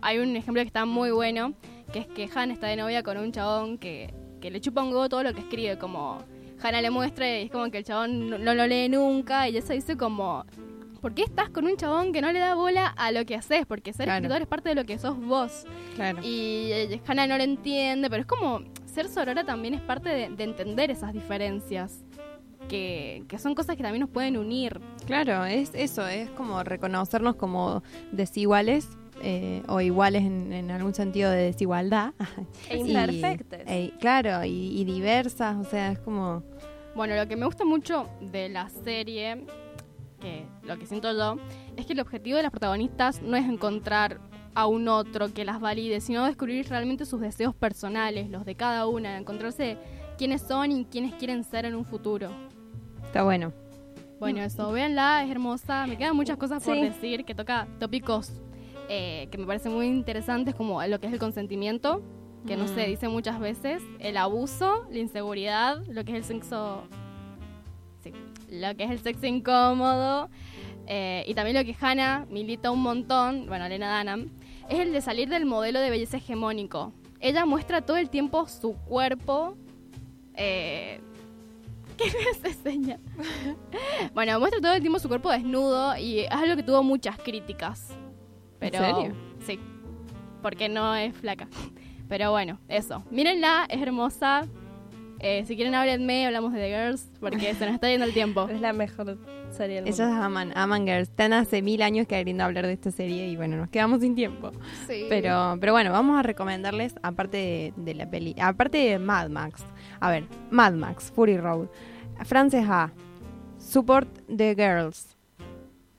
[0.03, 1.55] hay un ejemplo que está muy bueno,
[1.93, 4.88] que es que Hannah está de novia con un chabón que, que le chupa un
[4.90, 6.18] huevo todo lo que escribe, como
[6.62, 9.53] Hannah le muestra y es como que el chabón no, no lo lee nunca y
[9.53, 10.45] Jessa dice como,
[11.01, 13.64] ¿por qué estás con un chabón que no le da bola a lo que haces?
[13.66, 14.18] Porque ser Claro.
[14.18, 15.64] escritor es parte de lo que sos vos.
[15.95, 16.18] Claro.
[16.22, 20.28] Y eh, Hannah no lo entiende, pero es como ser sorora también es parte de,
[20.28, 22.05] de entender esas diferencias.
[22.68, 24.80] Que, que son cosas que también nos pueden unir.
[25.05, 27.82] Claro, es eso, es como reconocernos como
[28.12, 28.88] desiguales
[29.23, 32.12] eh, o iguales en, en algún sentido de desigualdad.
[32.68, 33.61] E Y- imperfectas.
[33.66, 36.43] e- claro, y, y diversas, o sea, es como...
[36.95, 39.47] Bueno, lo que me gusta mucho de la serie,
[40.20, 41.37] que lo que siento yo,
[41.77, 44.20] es que el objetivo de las protagonistas no es encontrar
[44.55, 48.87] a un otro que las valide, sino descubrir realmente sus deseos personales, los de cada
[48.87, 49.79] una, encontrarse
[50.18, 52.29] quiénes son y quiénes quieren ser en un futuro.
[53.07, 53.53] Está bueno.
[54.20, 55.87] Bueno, eso, véanla, es hermosa.
[55.87, 56.83] Me quedan muchas cosas por Sí.
[56.83, 58.31] decir, que toca tópicos
[58.95, 62.03] eh, que me parecen muy interesantes, como lo que es el consentimiento,
[62.47, 62.74] que no Mm.
[62.74, 66.82] se dice muchas veces, el abuso, la inseguridad, lo que es el sexo.
[68.03, 68.12] Sí,
[68.51, 70.28] lo que es el sexo incómodo.
[70.86, 74.28] eh, y también lo que Hannah milita un montón, bueno, Elena Danam,
[74.68, 76.93] es el de salir del modelo de belleza hegemónico.
[77.20, 79.57] Ella muestra todo el tiempo su cuerpo.
[80.34, 81.01] Eh,
[81.97, 82.99] ¿Qué me hace seña?
[84.14, 87.97] bueno, muestra todo el tiempo su cuerpo desnudo y es algo que tuvo muchas críticas.
[88.71, 89.15] Pero, serio?
[89.47, 89.59] Sí,
[90.43, 91.49] porque no es flaca.
[92.09, 93.05] Pero bueno, eso.
[93.11, 94.47] Mírenla, es hermosa.
[95.25, 98.49] Eh, si quieren, háblenme, hablamos de The Girls, porque se nos está yendo el tiempo.
[98.51, 99.19] Es la mejor
[99.53, 100.25] serie del Ellos mundo.
[100.25, 101.11] aman, aman Girls.
[101.11, 104.51] Están hace mil años queriendo hablar de esta serie y bueno, nos quedamos sin tiempo.
[104.89, 105.07] Sí.
[105.09, 109.63] Pero, pero bueno, vamos a recomendarles, aparte de, de la peli, aparte de Mad Max.
[110.01, 111.69] A ver, Mad Max, Fury Road.
[112.25, 112.91] Frances A.
[113.59, 115.12] Support the Girls.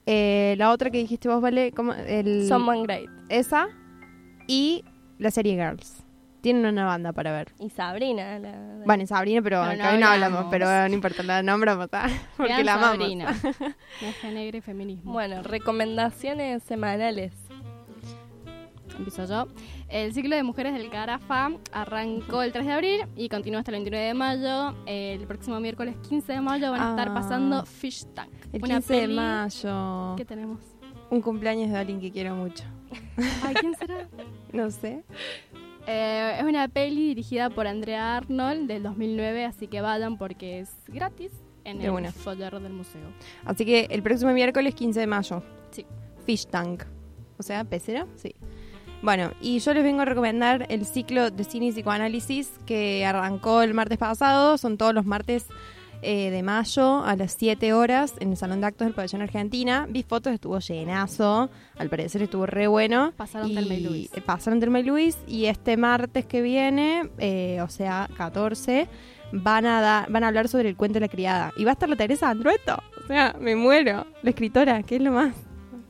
[0.06, 1.72] Eh, la otra que dijiste vos, ¿vale?
[1.72, 1.92] ¿Cómo?
[1.94, 3.08] El, Someone Great.
[3.28, 3.68] Esa.
[4.46, 4.84] Y
[5.18, 6.02] la serie Girls.
[6.42, 7.52] Tienen una banda para ver.
[7.58, 8.38] Y Sabrina.
[8.38, 11.22] La, la- Bueno, y Sabrina, pero Pero no acá hoy no hablamos, pero no importa,
[11.22, 12.06] la nombramos, ¿tá?
[12.36, 12.98] porque Vean la amamos.
[12.98, 13.34] Sabrina.
[14.34, 15.12] Negra y feminismo.
[15.14, 17.32] Bueno, recomendaciones semanales.
[18.96, 19.48] Empiezo yo.
[19.88, 23.76] El ciclo de mujeres del Carafa arrancó el 3 de abril y continúa hasta el
[23.76, 24.74] 29 de mayo.
[24.86, 27.14] El próximo miércoles 15 de mayo van a estar Ah.
[27.14, 28.30] pasando Fish Tank.
[28.52, 30.14] El una 15 de mayo.
[30.16, 30.60] que tenemos.
[31.10, 32.64] Un cumpleaños de alguien que quiero mucho.
[33.44, 34.08] Ay, ¿quién será?
[34.52, 35.02] No sé.
[35.86, 40.70] Eh, es una peli dirigida por Andrea Arnold del 2009, así que vayan porque es
[40.88, 41.32] gratis
[41.64, 43.02] en el foller del museo.
[43.44, 45.42] Así que el próximo miércoles 15 de mayo.
[45.72, 45.84] Sí.
[46.24, 46.84] Fish Tank.
[47.36, 48.06] O sea, pecera.
[48.14, 48.34] Sí.
[49.04, 53.60] Bueno, y yo les vengo a recomendar el ciclo de cine y psicoanálisis que arrancó
[53.60, 54.56] el martes pasado.
[54.56, 55.46] Son todos los martes
[56.00, 59.86] eh, de mayo a las 7 horas en el Salón de Actos del Pabellón Argentina.
[59.90, 61.50] Vi fotos, estuvo llenazo.
[61.76, 63.12] Al parecer estuvo re bueno.
[63.14, 64.10] Pasaron Thelma y Luis.
[64.14, 65.18] eh, Pasaron Thelma y Luis.
[65.26, 68.88] Y este martes que viene, eh, o sea, 14,
[69.32, 71.52] van a, dar- van a hablar sobre el cuento de la criada.
[71.58, 72.82] Y va a estar la Teresa Andrueto.
[73.04, 74.06] O sea, me muero.
[74.22, 75.34] La escritora, que es lo más.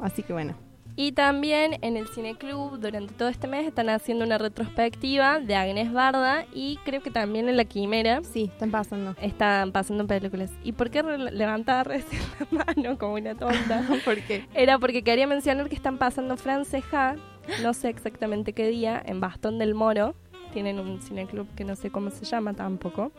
[0.00, 0.63] Así que bueno.
[0.96, 5.92] Y también en el Cineclub durante todo este mes están haciendo una retrospectiva de Agnes
[5.92, 9.16] Barda y creo que también en La Quimera Sí, están pasando.
[9.20, 10.52] están pasando películas.
[10.62, 13.84] ¿Y por qué levantar recién la mano como una tonta?
[14.04, 14.46] ¿Por qué?
[14.54, 17.16] Era porque quería mencionar que están pasando Franceja,
[17.62, 20.14] no sé exactamente qué día, en Bastón del Moro.
[20.52, 23.10] Tienen un cineclub que no sé cómo se llama tampoco,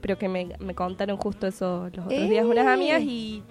[0.00, 2.70] pero que me, me contaron justo eso los otros días unas ¡Eh!
[2.70, 3.44] amigas y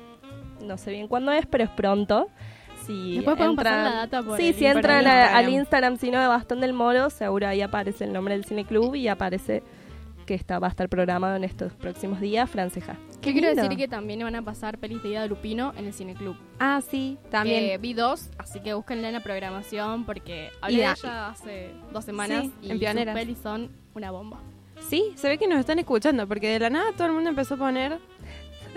[0.61, 2.28] no sé bien cuándo es, pero es pronto.
[2.92, 5.98] Si Después podemos pasar entran- la data por Sí, el si entran a- al Instagram,
[5.98, 9.64] sino de Bastón del Moro, seguro ahí aparece el nombre del cineclub y aparece
[10.26, 12.94] que está, va a estar programado en estos próximos días, Franceja.
[13.22, 13.64] Yo quiero lindo.
[13.64, 16.36] decir que también van a pasar pelis de Ida de Lupino en el Cineclub.
[16.60, 17.66] Ah, sí, también.
[17.70, 22.06] Que vi dos, así que búsquenla en la programación porque hablé de ella hace dos
[22.06, 23.16] semanas Sí, y en Pioneras.
[23.16, 24.39] sus pelis son una bomba.
[24.88, 27.56] Sí, se ve que nos están escuchando, porque de la nada todo el mundo empezó
[27.56, 28.00] a poner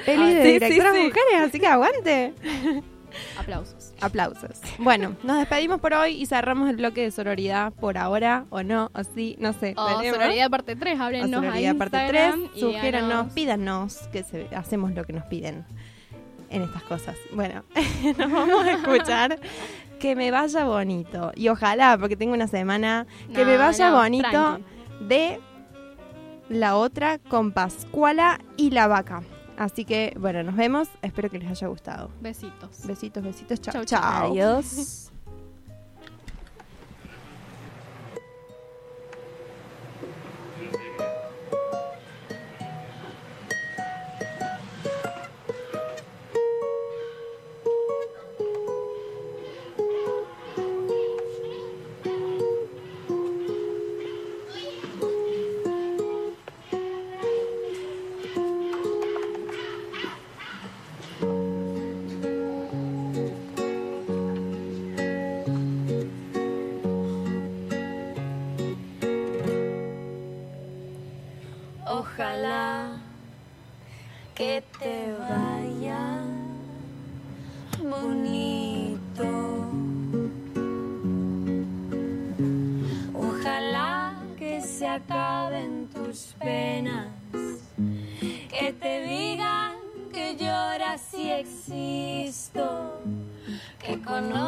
[0.05, 1.03] pelis Ah, de sí, sí, directoras sí.
[1.03, 2.35] mujeres, así que aguante.
[3.39, 3.93] Aplausos.
[4.01, 4.61] Aplausos.
[4.79, 8.91] Bueno, nos despedimos por hoy y cerramos el bloque de sororidad por ahora, o no,
[8.95, 9.75] o sí, no sé.
[9.77, 10.19] O veremos.
[10.21, 14.49] Sororidad parte 3, O háblenos a sororidad parte 3, Instagram y sugiéranos, pídanos, que se-
[14.57, 15.65] hacemos lo que nos piden
[16.51, 17.17] en estas cosas.
[17.33, 17.65] Bueno,
[18.19, 19.39] nos vamos a escuchar
[19.99, 21.33] que me vaya bonito.
[21.35, 24.65] Y ojalá, porque tengo una semana, que me vaya no, bonito tranqui.
[25.09, 25.41] de
[26.51, 29.23] la otra con Pascuala y la vaca.
[29.57, 30.88] Así que, bueno, nos vemos.
[31.02, 32.11] Espero que les haya gustado.
[32.20, 32.86] Besitos.
[32.86, 33.61] Besitos, besitos.
[33.61, 34.00] Chao, Chau, chao.
[34.02, 34.32] chau.
[34.32, 35.11] Adiós.